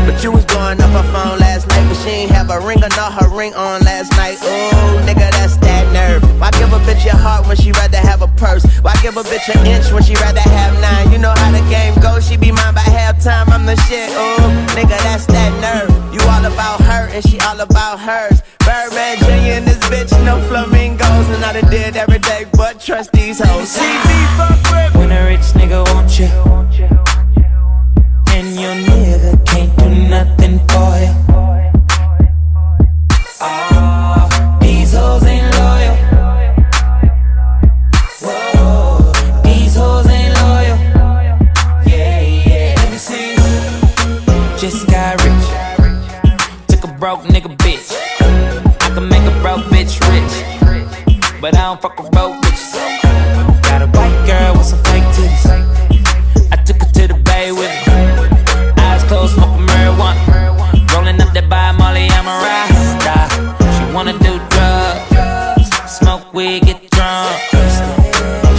But 0.06 0.24
you 0.24 0.32
was 0.32 0.46
blowing 0.46 0.80
up 0.80 0.92
her 0.92 1.04
phone 1.12 1.40
last 1.40 1.68
night. 1.68 1.86
But 1.88 1.98
she 2.04 2.10
ain't 2.10 2.32
have 2.32 2.50
a 2.50 2.60
ring 2.60 2.84
or 2.84 2.90
not 2.90 3.14
her 3.22 3.28
ring 3.30 3.54
on 3.56 3.82
last 3.82 4.12
night. 4.14 4.38
Ooh, 4.44 5.02
nigga, 5.06 5.30
that's 5.32 5.58
that 5.58 5.92
nerve. 5.92 6.31
Why 6.42 6.50
give 6.58 6.74
a 6.74 6.80
bitch 6.90 7.06
your 7.06 7.16
heart 7.16 7.46
when 7.46 7.56
she 7.56 7.72
rather 7.74 8.00
have 8.00 8.24
a 8.24 8.28
purse? 8.30 8.66
Why 8.82 8.96
give 9.04 9.16
a 9.16 9.22
bitch 9.22 9.48
an 9.54 9.64
inch 9.68 9.92
when 9.94 10.02
she 10.02 10.16
rather 10.16 10.42
have 10.42 10.74
nine? 10.82 11.12
You 11.12 11.20
know 11.20 11.34
how 11.38 11.52
the 11.52 11.62
game 11.70 11.94
goes. 12.02 12.28
She 12.28 12.36
be 12.36 12.52
mine 12.52 12.74
by 12.74 12.82
halftime. 12.82 13.48
I'm 13.50 13.68
the 13.68 13.76
shit. 13.86 14.10
Ooh, 14.10 14.50
nigga, 14.74 14.98
that's 15.06 15.28
that 15.28 15.54
nerve. 15.62 15.94
You 16.12 16.20
all 16.34 16.44
about 16.44 16.82
her 16.82 17.14
and 17.14 17.24
she 17.30 17.38
all 17.42 17.60
about 17.60 18.00
hers. 18.00 18.42
Birdman 18.66 19.20
Jr. 19.20 19.62
and 19.62 19.68
this 19.68 19.78
bitch, 19.86 20.10
no 20.26 20.42
flamingos. 20.50 21.30
And 21.30 21.46
I 21.46 21.62
done 21.62 21.70
did 21.70 21.96
every 21.96 22.18
day 22.18 22.48
but 22.54 22.80
trust 22.80 23.12
these 23.12 23.38
hoes. 23.38 23.70
See 23.70 23.86
me 23.86 24.20
fuck 24.34 24.58
with 24.72 24.96
When 24.96 25.12
a 25.12 25.24
rich 25.30 25.46
nigga 25.54 25.86
want 25.94 26.18
you, 26.18 26.26
and 28.34 28.50
your 28.58 28.74
nigga 28.90 29.46
can't 29.46 29.78
do 29.78 29.90
nothing 30.10 30.58
for 30.70 30.90
you. 31.06 31.14
Ah, 33.44 33.91
broke 47.16 47.28
nigga 47.28 47.58
bitch. 47.58 47.92
I 48.82 48.90
can 48.94 49.10
make 49.10 49.24
a 49.24 49.36
broke 49.42 49.66
bitch 49.66 50.00
rich, 50.12 51.42
but 51.42 51.54
I 51.58 51.64
don't 51.64 51.82
fuck 51.82 52.00
with 52.00 52.10
broke 52.12 52.36
bitches. 52.42 52.72
Got 53.64 53.82
a 53.82 53.88
white 53.88 54.16
girl 54.26 54.54
with 54.54 54.66
some 54.66 54.82
fake 54.86 55.04
titties. 55.16 55.46
I 56.54 56.56
took 56.64 56.78
her 56.82 56.90
to 56.90 57.08
the 57.10 57.20
bay 57.26 57.52
with 57.52 57.74
me. 57.88 58.82
Eyes 58.82 59.04
closed, 59.04 59.34
smoking 59.36 59.68
marijuana. 59.68 60.22
Rolling 60.94 61.20
up 61.20 61.34
that 61.34 61.50
by 61.50 61.74
Molly, 61.74 62.08
I'm 62.18 62.28
a 62.32 62.36
rasta. 62.48 63.16
She 63.76 63.94
wanna 63.94 64.16
do 64.28 64.40
drugs, 64.54 65.68
smoke 65.92 66.34
weed, 66.34 66.62
get 66.64 66.80
drunk. 66.92 67.36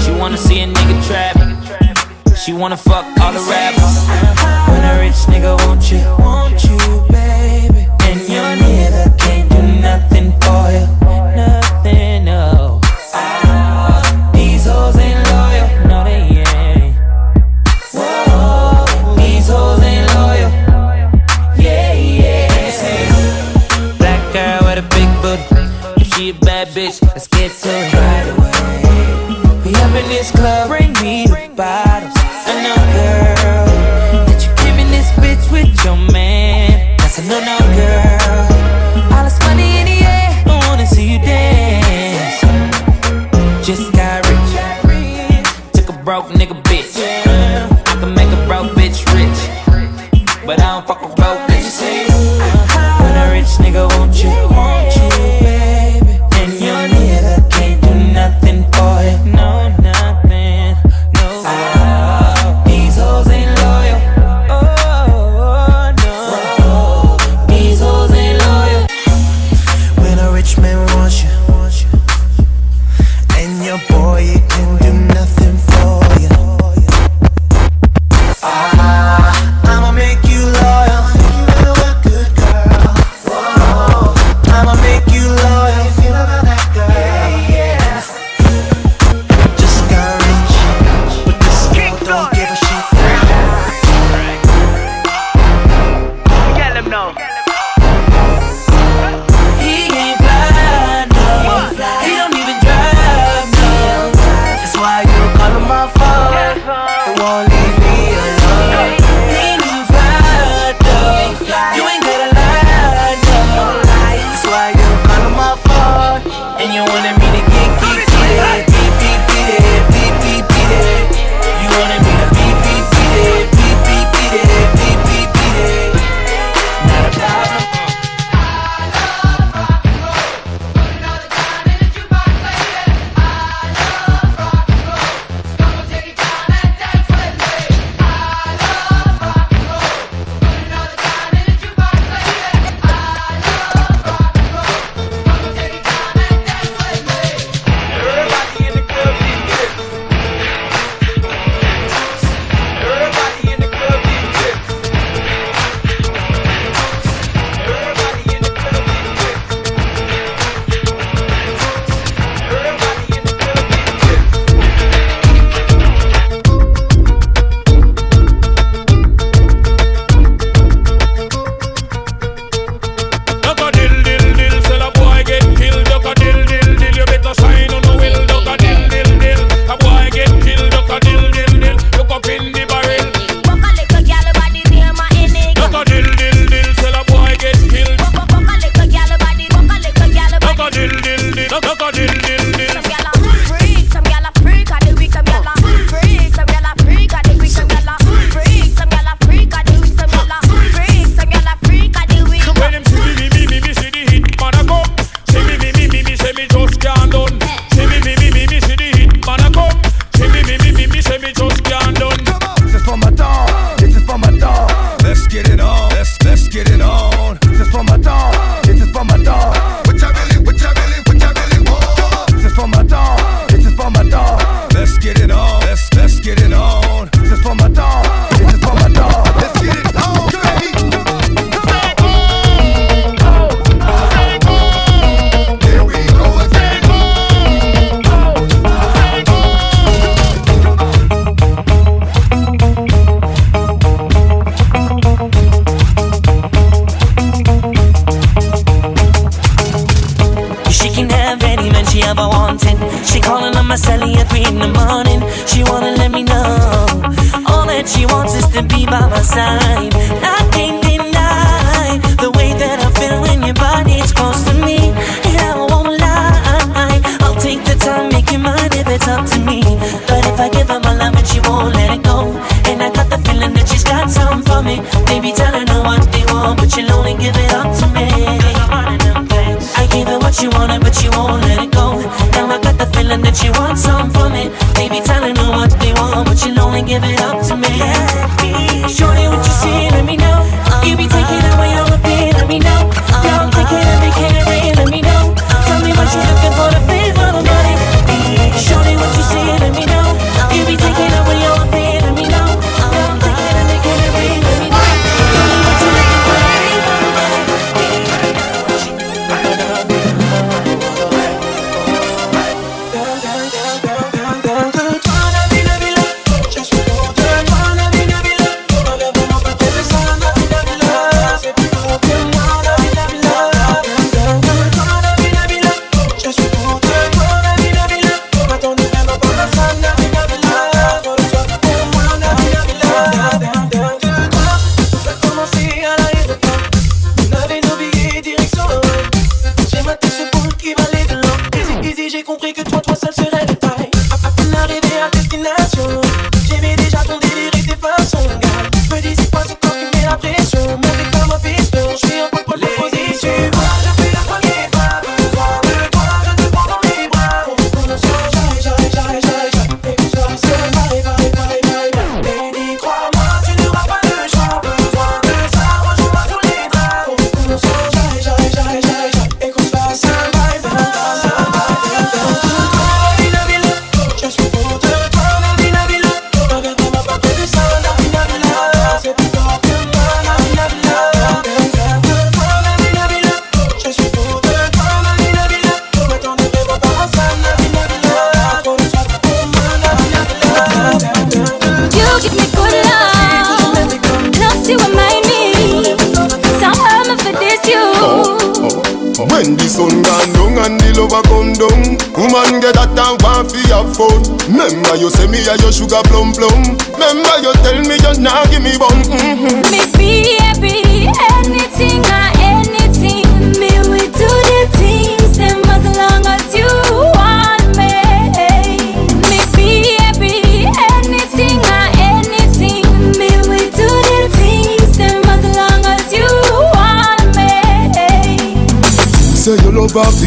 She 0.02 0.12
wanna 0.20 0.36
see 0.36 0.60
a 0.60 0.66
nigga 0.66 0.96
trap. 1.08 1.36
She 2.36 2.52
wanna 2.52 2.76
fuck 2.76 3.06
all 3.22 3.32
the 3.32 3.40
rappers. 3.48 3.94
When 4.68 4.84
a 4.84 5.00
rich 5.00 5.20
nigga, 5.32 5.56
won't 5.64 5.90
you? 5.90 6.00
Won't 6.18 6.62
you? 6.64 6.71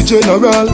General 0.06 0.65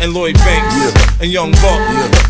and 0.00 0.14
Lloyd 0.14 0.34
Banks, 0.46 1.20
and 1.20 1.30
Young 1.30 1.52
Buck, 1.62 1.82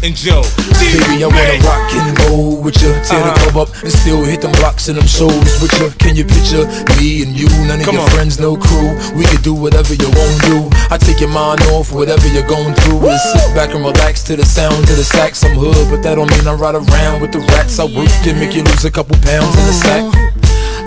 and 0.03 0.15
Joe. 0.17 0.43
Baby, 0.81 1.25
I 1.25 1.29
wanna 1.29 1.61
rock 1.65 1.93
and 1.93 2.19
roll 2.25 2.61
with 2.63 2.81
you. 2.81 2.93
Tear 3.05 3.21
the 3.21 3.33
uh-huh. 3.33 3.51
club 3.51 3.69
up 3.69 3.83
and 3.83 3.93
still 3.93 4.25
hit 4.25 4.41
them 4.41 4.53
blocks 4.53 4.89
and 4.89 4.97
them 4.97 5.07
shows 5.07 5.33
with 5.61 5.73
you. 5.81 5.91
Can 5.99 6.17
you 6.17 6.25
picture 6.25 6.65
me 6.97 7.23
and 7.23 7.37
you? 7.37 7.49
None 7.69 7.81
of 7.81 7.87
Come 7.87 7.97
your 7.97 8.05
on. 8.05 8.11
friends, 8.11 8.41
no 8.41 8.57
crew. 8.57 8.97
We 9.15 9.25
could 9.27 9.43
do 9.43 9.55
whatever 9.55 9.95
you 9.95 10.09
want 10.09 10.33
to 10.41 10.49
do. 10.49 10.59
I 10.91 10.97
take 10.97 11.21
your 11.21 11.31
mind 11.31 11.61
off 11.75 11.93
whatever 11.93 12.27
you're 12.29 12.47
going 12.49 12.75
through. 12.87 13.05
And 13.05 13.21
sit 13.21 13.55
back 13.55 13.75
and 13.75 13.85
relax 13.85 14.23
to 14.25 14.37
the 14.37 14.47
sound 14.47 14.89
of 14.89 14.97
the 14.97 15.05
sax. 15.05 15.45
I'm 15.45 15.57
hood, 15.57 15.91
but 15.91 16.03
that 16.03 16.17
don't 16.17 16.31
mean 16.31 16.47
I 16.47 16.55
ride 16.55 16.75
around 16.75 17.21
with 17.21 17.33
the 17.33 17.41
rats. 17.53 17.79
I 17.79 17.85
work 17.85 18.09
can 18.25 18.39
make 18.39 18.55
you 18.55 18.63
lose 18.63 18.85
a 18.85 18.91
couple 18.91 19.17
pounds 19.21 19.53
in 19.57 19.65
the 19.67 19.77
sack. 19.77 20.05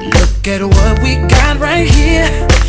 Look 0.01 0.47
at 0.47 0.61
what 0.63 1.03
we 1.03 1.15
got 1.27 1.59
right 1.59 1.87
here. 1.87 2.60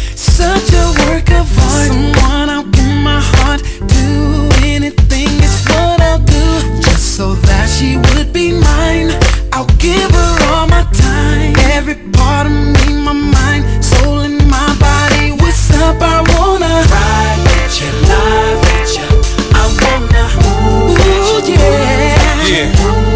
Such 0.43 0.73
a 0.75 0.87
work 1.07 1.31
of 1.31 1.47
art. 1.71 1.87
Someone 1.87 2.51
I'll 2.51 2.65
give 2.65 2.97
my 3.11 3.21
heart 3.33 3.61
to. 3.63 4.07
Anything 4.67 5.31
is 5.47 5.57
what 5.69 6.01
I'll 6.01 6.19
do. 6.19 6.47
Just 6.83 7.17
so 7.17 7.35
that 7.47 7.71
she 7.71 7.97
would 7.97 8.33
be 8.33 8.51
mine. 8.51 9.11
I'll 9.53 9.71
give 9.79 10.11
her 10.11 10.33
all 10.51 10.67
my 10.67 10.83
time. 10.91 11.55
Every 11.79 11.95
part 12.19 12.47
of 12.47 12.53
me, 12.75 12.87
my 13.07 13.13
mind, 13.13 13.63
soul, 13.85 14.19
and 14.27 14.39
my 14.51 14.69
body. 14.83 15.31
What's 15.41 15.71
up? 15.79 16.03
I 16.03 16.19
wanna 16.35 16.75
ride. 16.91 17.39
I 19.55 19.65
wanna. 19.79 20.25
Yeah. 21.47 22.03
Yeah. 22.51 23.12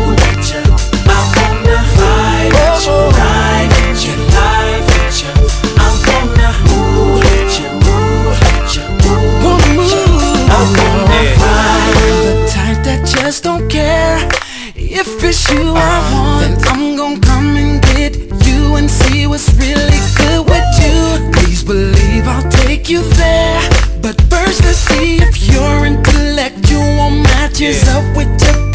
It's 15.27 15.51
you 15.51 15.59
I 15.59 15.75
want. 15.75 15.77
Uh-huh. 15.77 16.41
Then 16.41 16.55
I'm 16.69 16.97
gonna 16.97 17.21
come 17.21 17.57
and 17.57 17.83
get 17.83 18.17
you 18.47 18.77
and 18.77 18.91
see 18.91 19.27
what's 19.27 19.53
really 19.55 20.01
good 20.21 20.47
with 20.47 20.69
you. 20.83 21.33
Please 21.33 21.65
believe 21.65 22.27
I'll 22.27 22.49
take 22.51 22.89
you 22.89 23.03
there. 23.03 23.61
But 24.01 24.21
first, 24.31 24.63
let's 24.65 24.79
see 24.79 25.17
if 25.17 25.37
your 25.53 25.87
intellectual 25.87 27.11
matches 27.11 27.87
up 27.89 28.05
with 28.17 28.31
your 28.45 28.66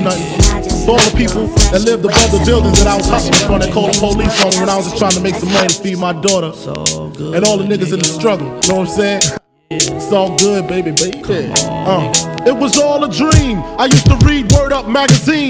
nothing. 0.00 0.26
To 0.86 0.92
all 0.92 0.98
the 0.98 1.14
people 1.16 1.46
that 1.72 1.82
lived 1.82 2.04
above 2.04 2.30
the 2.30 2.42
buildings 2.44 2.78
that 2.78 2.88
I 2.88 2.96
was 2.96 3.08
hustling 3.08 3.40
from 3.46 3.60
that 3.60 3.72
called 3.72 3.94
the 3.94 3.98
police 3.98 4.42
on 4.44 4.50
me 4.54 4.60
when 4.60 4.68
I 4.68 4.76
was 4.76 4.86
just 4.86 4.98
trying 4.98 5.12
to 5.12 5.20
make 5.20 5.34
some 5.34 5.52
money 5.52 5.68
to 5.68 5.82
feed 5.82 5.98
my 5.98 6.12
daughter. 6.12 6.52
And 7.34 7.44
all 7.44 7.58
the 7.58 7.64
niggas 7.64 7.92
in 7.92 7.98
the 8.00 8.04
struggle. 8.08 8.46
You 8.46 8.68
know 8.68 8.80
what 8.80 8.88
I'm 8.88 8.96
saying? 8.96 9.22
It's 9.72 10.12
all 10.12 10.36
good, 10.36 10.66
baby, 10.66 10.90
baby. 10.90 11.22
Uh, 11.62 12.10
it 12.46 12.56
was 12.56 12.76
all 12.78 13.04
a 13.04 13.10
dream. 13.10 13.58
I 13.78 13.86
used 13.86 14.06
to 14.06 14.16
read 14.26 14.50
Word 14.52 14.72
Up 14.72 14.88
magazine. 14.88 15.49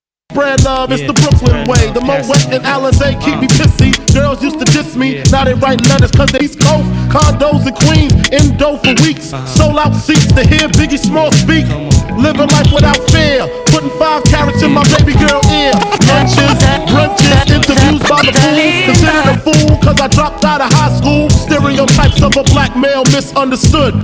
Spread 0.31 0.63
love, 0.63 0.95
it's 0.95 1.03
the 1.03 1.11
Brooklyn 1.11 1.67
way. 1.67 1.91
The 1.91 1.99
Moet 1.99 2.23
and 2.55 2.63
Alizé 2.63 3.19
keep 3.19 3.35
me 3.43 3.51
pissy. 3.51 3.91
Girls 4.15 4.39
used 4.39 4.63
to 4.63 4.65
diss 4.71 4.95
me, 4.95 5.19
yeah. 5.19 5.27
now 5.27 5.43
they 5.43 5.55
write 5.59 5.83
letters 5.91 6.11
cause 6.11 6.31
they 6.31 6.39
East 6.39 6.55
Coast. 6.63 6.87
Condos 7.11 7.67
in 7.67 7.75
Queens, 7.83 8.15
endo 8.31 8.79
for 8.79 8.95
weeks. 9.03 9.35
Uh-huh. 9.35 9.43
Sold 9.43 9.75
out 9.75 9.91
seats 9.91 10.31
to 10.31 10.47
hear 10.47 10.71
Biggie 10.79 10.95
Small 10.95 11.35
speak. 11.35 11.67
Living 12.15 12.47
life 12.47 12.71
without 12.71 12.95
fear. 13.11 13.43
Putting 13.75 13.91
five 13.99 14.23
karats 14.31 14.63
in 14.63 14.71
my 14.71 14.87
baby 14.95 15.19
girl 15.19 15.43
ear. 15.51 15.75
Lunches, 16.07 16.55
brunches, 16.87 17.51
interviews 17.51 17.99
by 18.07 18.23
the 18.23 18.31
pool. 18.31 18.87
Considered 18.87 19.27
a 19.27 19.37
fool 19.43 19.71
cause 19.83 19.99
I 19.99 20.07
dropped 20.07 20.47
out 20.47 20.63
of 20.63 20.71
high 20.71 20.95
school. 20.95 21.27
Stereotypes 21.27 22.23
of 22.23 22.39
a 22.39 22.43
black 22.55 22.71
male 22.79 23.03
misunderstood. 23.11 23.99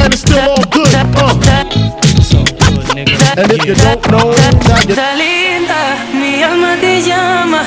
And 0.00 0.08
it's 0.08 0.24
still 0.24 0.40
all 0.40 0.64
good. 0.72 0.88
Uh. 1.20 2.65
nigga. 2.94 3.36
And 3.36 3.52
if 3.52 3.64
you 3.64 3.74
don't 3.74 4.02
linda, 5.16 5.80
mi 6.14 6.42
alma 6.42 6.76
te 6.80 7.02
llama, 7.02 7.62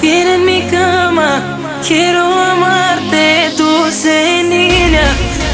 viene 0.00 0.34
en 0.34 0.44
mi 0.44 0.62
cama, 0.70 1.40
quiero 1.86 2.22
amarte, 2.32 3.50
dulce 3.56 4.42
niña. 4.48 5.06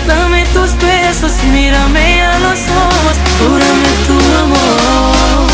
Dame 0.07 0.45
tus 0.53 0.71
besos, 0.79 1.33
mírame 1.53 2.23
a 2.23 2.39
los 2.41 2.61
ojos, 2.87 3.17
júrame 3.39 3.91
tu 4.07 4.17
amor. 4.43 5.50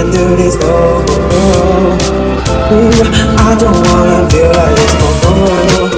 can't 0.00 0.12
do 0.14 0.36
this 0.36 0.56
no 0.56 1.04
more. 1.08 1.92
Ooh, 2.72 2.90
I 3.36 3.56
don't 3.58 3.80
wanna 3.88 4.28
feel 4.30 4.48
like 4.48 4.74
this 4.76 4.94
no 5.00 5.30
more. 5.36 5.90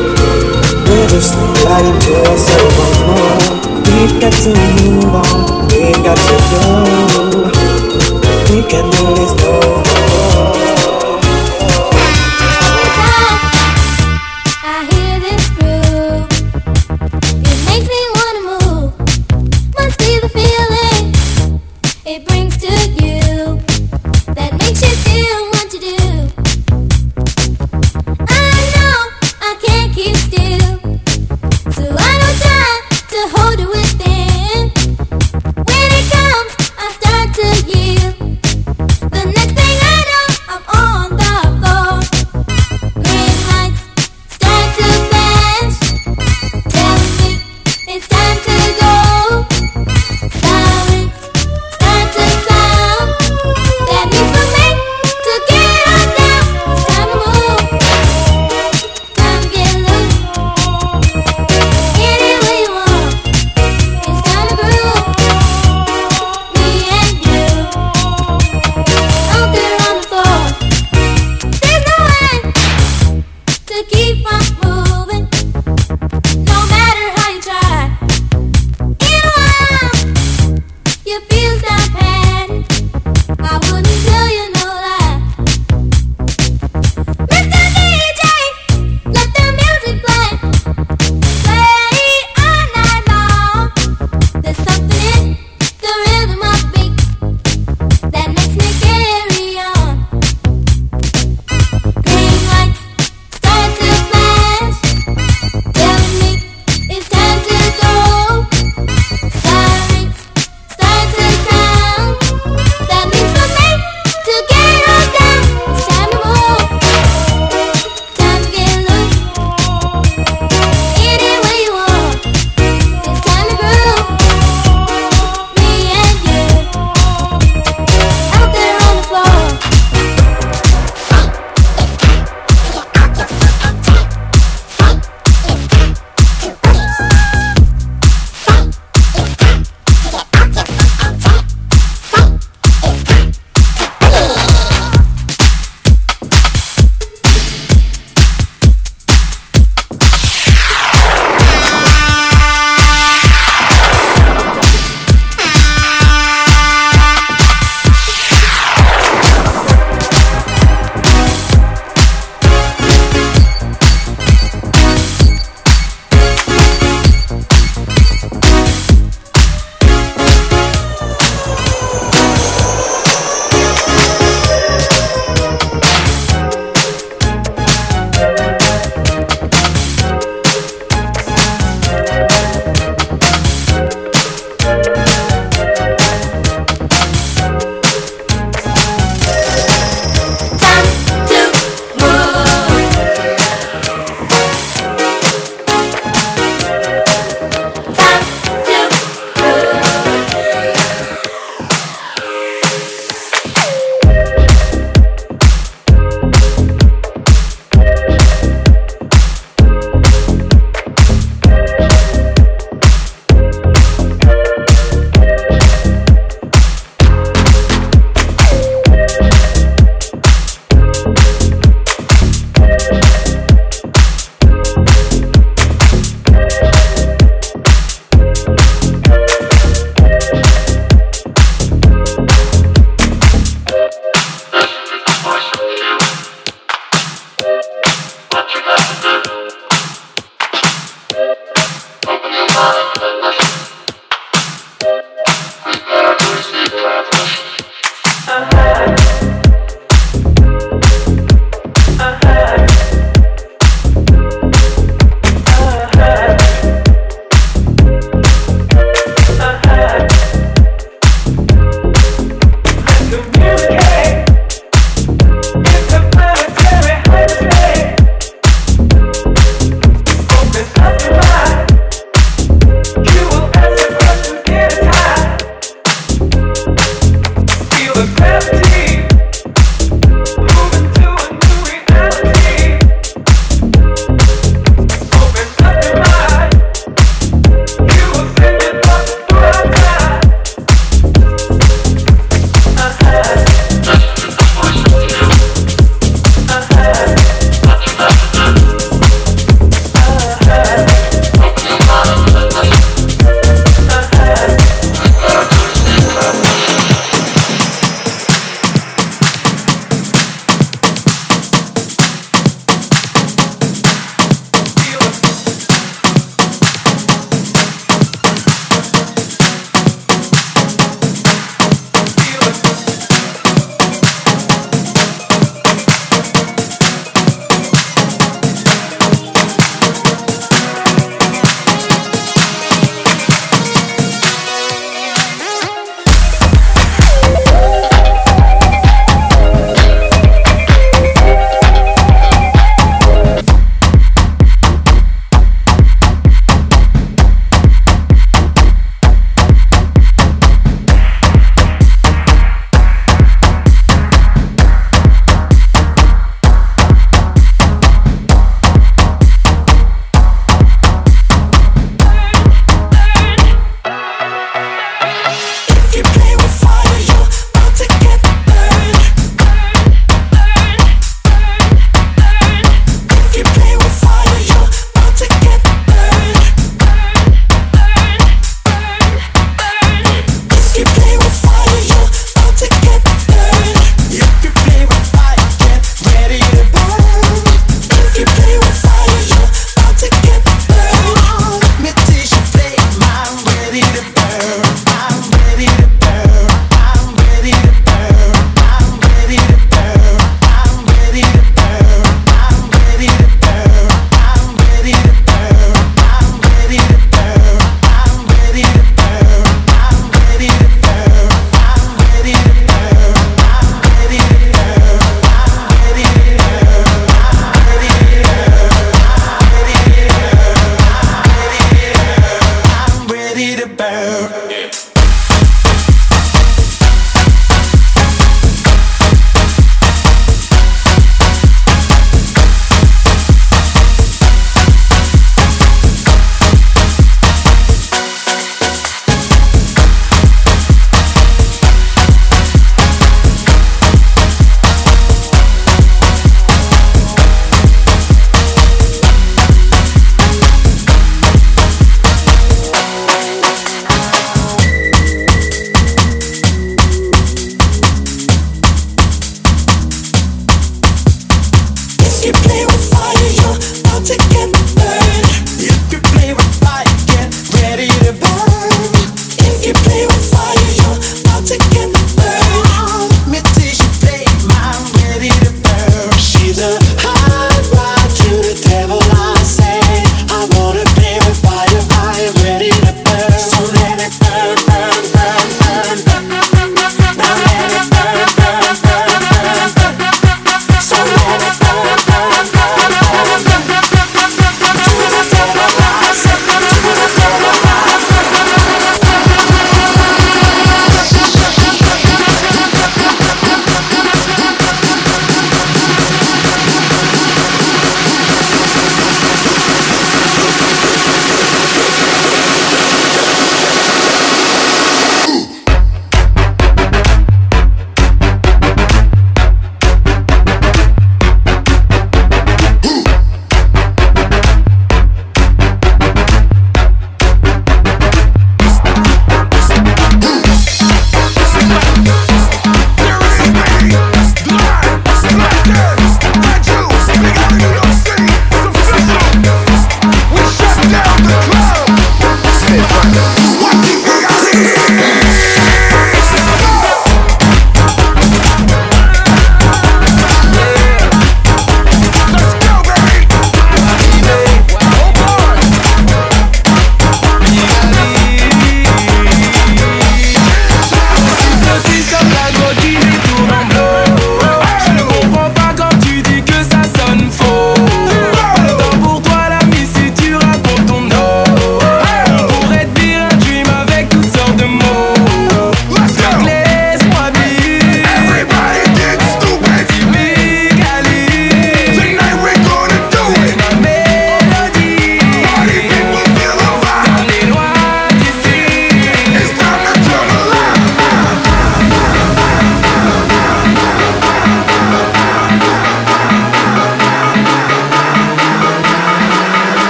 We're 0.87 1.09
just 1.09 1.35
fighting 1.63 1.99
to 2.05 2.13
ourselves 2.27 2.77
no 2.79 2.87
more. 3.07 3.39
We've 3.87 4.21
got 4.21 4.33
to 4.33 4.82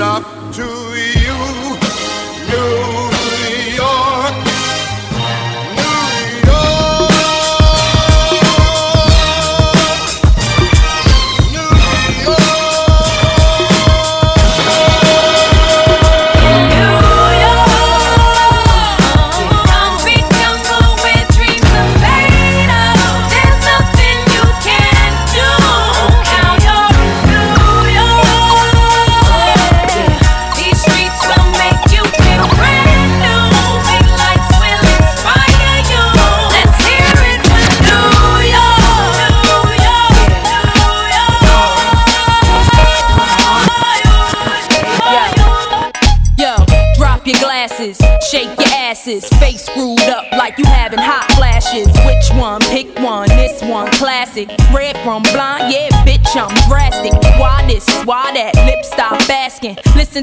up 0.00 0.24
to 0.54 0.69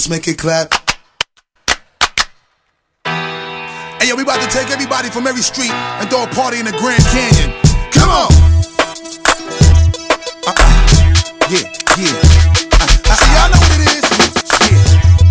Just 0.00 0.08
make 0.08 0.28
it 0.28 0.38
clap. 0.38 0.72
Hey, 3.04 4.08
yo, 4.08 4.16
we 4.16 4.22
about 4.22 4.40
to 4.40 4.48
take 4.48 4.70
everybody 4.70 5.10
from 5.10 5.26
every 5.26 5.42
street 5.42 5.70
and 5.72 6.08
throw 6.08 6.22
a 6.22 6.26
party 6.28 6.58
in 6.58 6.64
the 6.64 6.72
Grand 6.72 7.04
Canyon. 7.04 7.52
Come 7.92 8.08
on! 8.08 8.32
Uh-uh. 10.46 10.70
Yeah, 11.50 11.68
yeah. 11.98 12.16
Uh, 12.80 12.80
uh 12.80 13.10
I 13.10 13.14
see 13.20 13.28
y'all 13.36 13.50
know 13.52 13.60
what 13.60 13.76
it 13.76 13.92
is. 13.92 14.04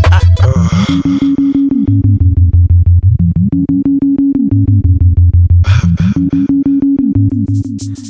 Uh, 0.06 0.22
uh. 0.46 0.70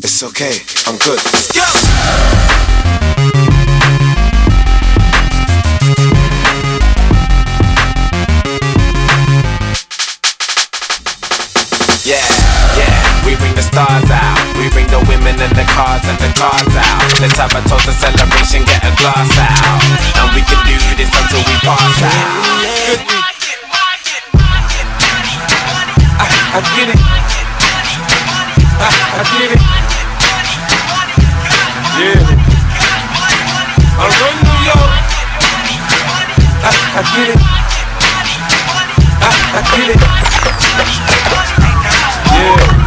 It's 0.03 0.19
okay, 0.23 0.59
I'm 0.87 0.97
good. 0.97 1.23
Let's 1.23 1.47
go! 1.53 2.48
Women 15.79 16.03
and 16.11 16.19
the 16.19 16.27
cars 16.35 16.75
out. 16.75 17.19
Let's 17.21 17.37
have 17.39 17.55
a 17.55 17.61
toast, 17.67 17.87
a 17.87 17.93
celebration, 17.93 18.65
get 18.65 18.83
a 18.83 18.91
glass 18.99 19.31
out. 19.39 19.79
And 20.19 20.35
we 20.35 20.41
can 20.43 20.59
do 20.67 20.75
this 20.99 21.07
until 21.07 21.39
we 21.39 21.55
pass 21.63 22.03
out. 22.03 22.99
I, 26.19 26.27
I 26.51 26.61
get 26.75 26.89
it. 26.91 26.99
I, 28.79 28.91
I 29.19 29.23
get 29.23 29.51
it. 29.55 29.61
Yeah. 31.99 32.19
I 33.99 34.05
run 34.19 34.35
New 34.43 34.59
York. 34.67 34.91
I, 36.59 36.71
I 36.95 37.03
get 37.15 37.29
it. 37.31 37.39
I, 39.21 39.31
I 39.55 39.61
get 39.75 39.87
it. 39.95 40.01
Yeah. 42.35 42.78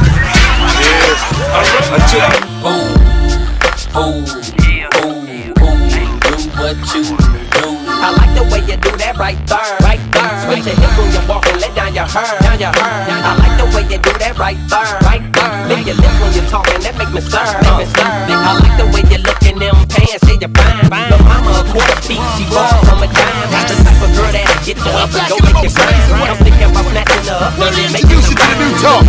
I 8.02 8.10
like 8.18 8.34
the 8.34 8.42
way 8.50 8.60
you 8.66 8.76
do 8.82 8.90
that 8.98 9.16
right 9.16 9.38
there, 9.46 9.76
right 9.80 10.02
there. 10.10 10.48
Raise 10.50 10.66
your 10.66 10.74
hips 10.74 10.98
when 10.98 11.12
you 11.12 11.22
walk 11.28 11.46
and 11.46 11.60
let 11.60 11.74
down 11.74 11.91
your 12.02 12.10
hair. 12.10 12.34
Down 12.42 12.58
your 12.58 12.74
hair. 12.74 13.06
I 13.06 13.38
like 13.38 13.54
the 13.58 13.66
way 13.70 13.84
you 13.86 13.98
do 14.02 14.12
that 14.18 14.34
right 14.38 14.58
there. 14.66 14.98
Right 15.06 15.22
there. 15.22 15.68
Lick 15.70 15.86
your 15.86 15.94
lips 15.94 16.18
when 16.18 16.34
you're 16.34 16.50
talking, 16.50 16.80
that 16.82 16.98
make 16.98 17.12
me 17.14 17.22
stir. 17.22 17.46
Make 17.62 17.78
me 17.78 17.86
stir. 17.86 18.02
I 18.02 18.58
like 18.58 18.74
the 18.74 18.86
way 18.90 19.02
you 19.06 19.22
look 19.22 19.38
in 19.46 19.62
them 19.62 19.76
pants, 19.86 20.26
say 20.26 20.36
you're 20.42 20.50
fine. 20.50 20.82
Your 20.82 21.22
mama 21.22 21.62
a 21.62 21.64
quarter 21.70 21.98
piece, 22.02 22.18
she 22.34 22.44
bought 22.50 22.82
from 22.82 23.06
a 23.06 23.08
dime. 23.08 23.50
Not 23.54 23.70
the 23.70 23.76
type 23.78 24.02
of 24.02 24.10
girl 24.18 24.30
that'll 24.34 24.58
get 24.66 24.78
you 24.82 24.92
up 24.98 25.14
and 25.14 25.26
go 25.30 25.36
make 25.46 25.62
you 25.62 25.70
grind. 25.70 26.26
I'm 26.26 26.38
thinking 26.42 26.66
about 26.66 26.86
snatching 26.90 27.26
her 27.30 27.38
up. 27.38 27.54
Let 27.58 27.70
me 27.78 27.86
introduce 27.86 28.26
you 28.30 28.36
to 28.36 28.46
the 28.50 28.56
new 28.58 28.74
talk. 28.82 29.06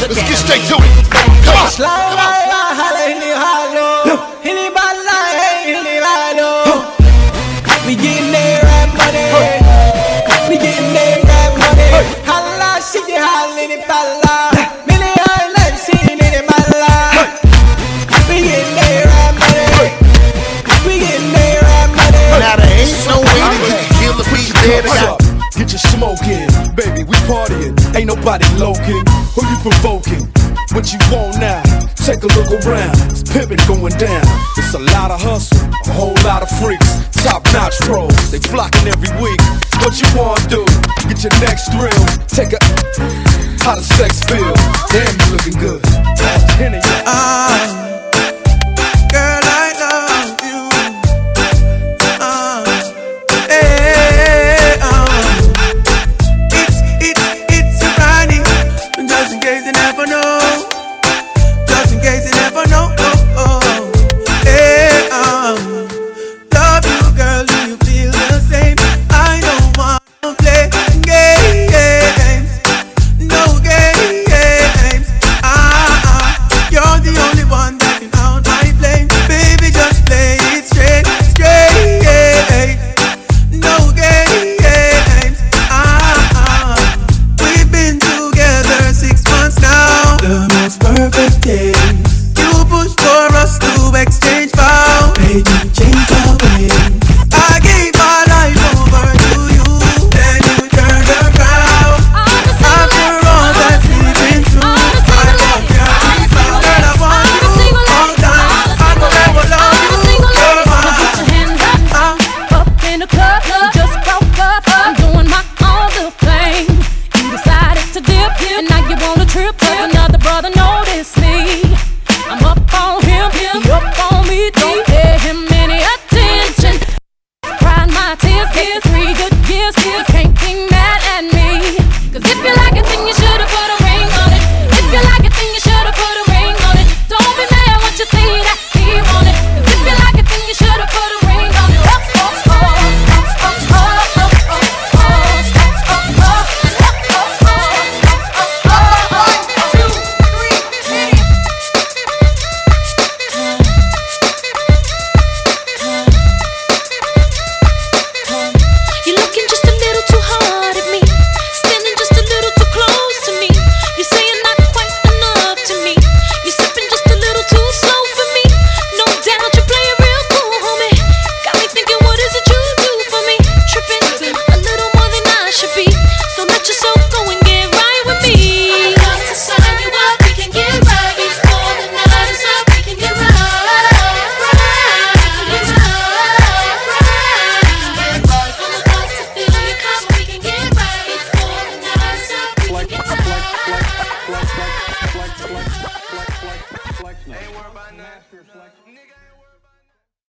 Let's 0.00 0.16
get 0.16 0.40
straight 0.40 0.64
to 0.72 0.76
it. 0.80 0.92
Come 1.44 1.60
on. 1.60 1.68
We 4.46 4.95
get 13.68 13.80
the 13.80 13.86
pala. 13.86 14.50
Many 14.86 15.10
islands, 15.10 15.82
she 15.82 15.96
in 16.12 16.18
the 16.18 16.42
mala. 16.46 16.94
We 18.28 18.46
getting 18.46 18.74
that 18.78 19.02
rap 19.10 19.34
money. 19.42 19.90
We 20.86 21.02
getting 21.02 21.32
that 21.34 21.62
rap 21.62 21.90
money. 21.94 22.24
Now 22.38 22.56
there 22.56 22.72
ain't 22.78 22.94
no 23.10 23.18
way 23.22 23.42
that 23.42 23.58
you 23.58 23.74
can 23.74 23.90
kill 23.98 24.14
the 24.18 24.26
beat 24.30 24.54
dead 24.62 24.84
What's 24.86 25.02
up? 25.02 25.18
Get 25.58 25.72
your 25.72 25.82
smoke 25.90 26.22
in, 26.28 26.46
baby. 26.76 27.02
We 27.02 27.16
partying. 27.26 27.74
Ain't 27.96 28.06
nobody 28.06 28.46
loking. 28.58 29.02
Who 29.34 29.42
you 29.42 29.58
provoking? 29.62 30.22
What 30.74 30.92
you 30.92 31.00
want 31.10 31.38
now? 31.40 31.62
Take 32.06 32.22
a 32.22 32.30
look 32.38 32.52
around. 32.62 32.94
It's 33.10 33.24
pimping 33.24 33.62
going 33.66 33.96
down. 33.98 34.22
It's 34.58 34.74
a 34.74 34.82
lot 34.94 35.10
of 35.10 35.20
hustle, 35.20 35.58
a 35.88 35.92
whole 35.96 36.14
lot 36.22 36.42
of 36.42 36.50
freaks. 36.60 37.02
Top 37.24 37.42
notch 37.52 37.74
pros, 37.82 38.30
they 38.30 38.38
flocking 38.38 38.86
every 38.86 39.10
week. 39.18 39.40
What 39.82 39.98
you 39.98 40.06
wanna 40.14 40.44
do? 40.46 40.62
Get 41.08 41.24
your 41.24 41.34
next 41.40 41.72
thrill. 41.72 42.04
Take 42.28 42.52
a. 42.52 43.25
How 43.66 43.74
the 43.74 43.82
sex 43.82 44.22
feel? 44.22 44.54
Damn, 44.94 45.12
you 45.26 45.32
looking 45.34 45.58
good. 45.58 45.84
Henny. 46.56 48.05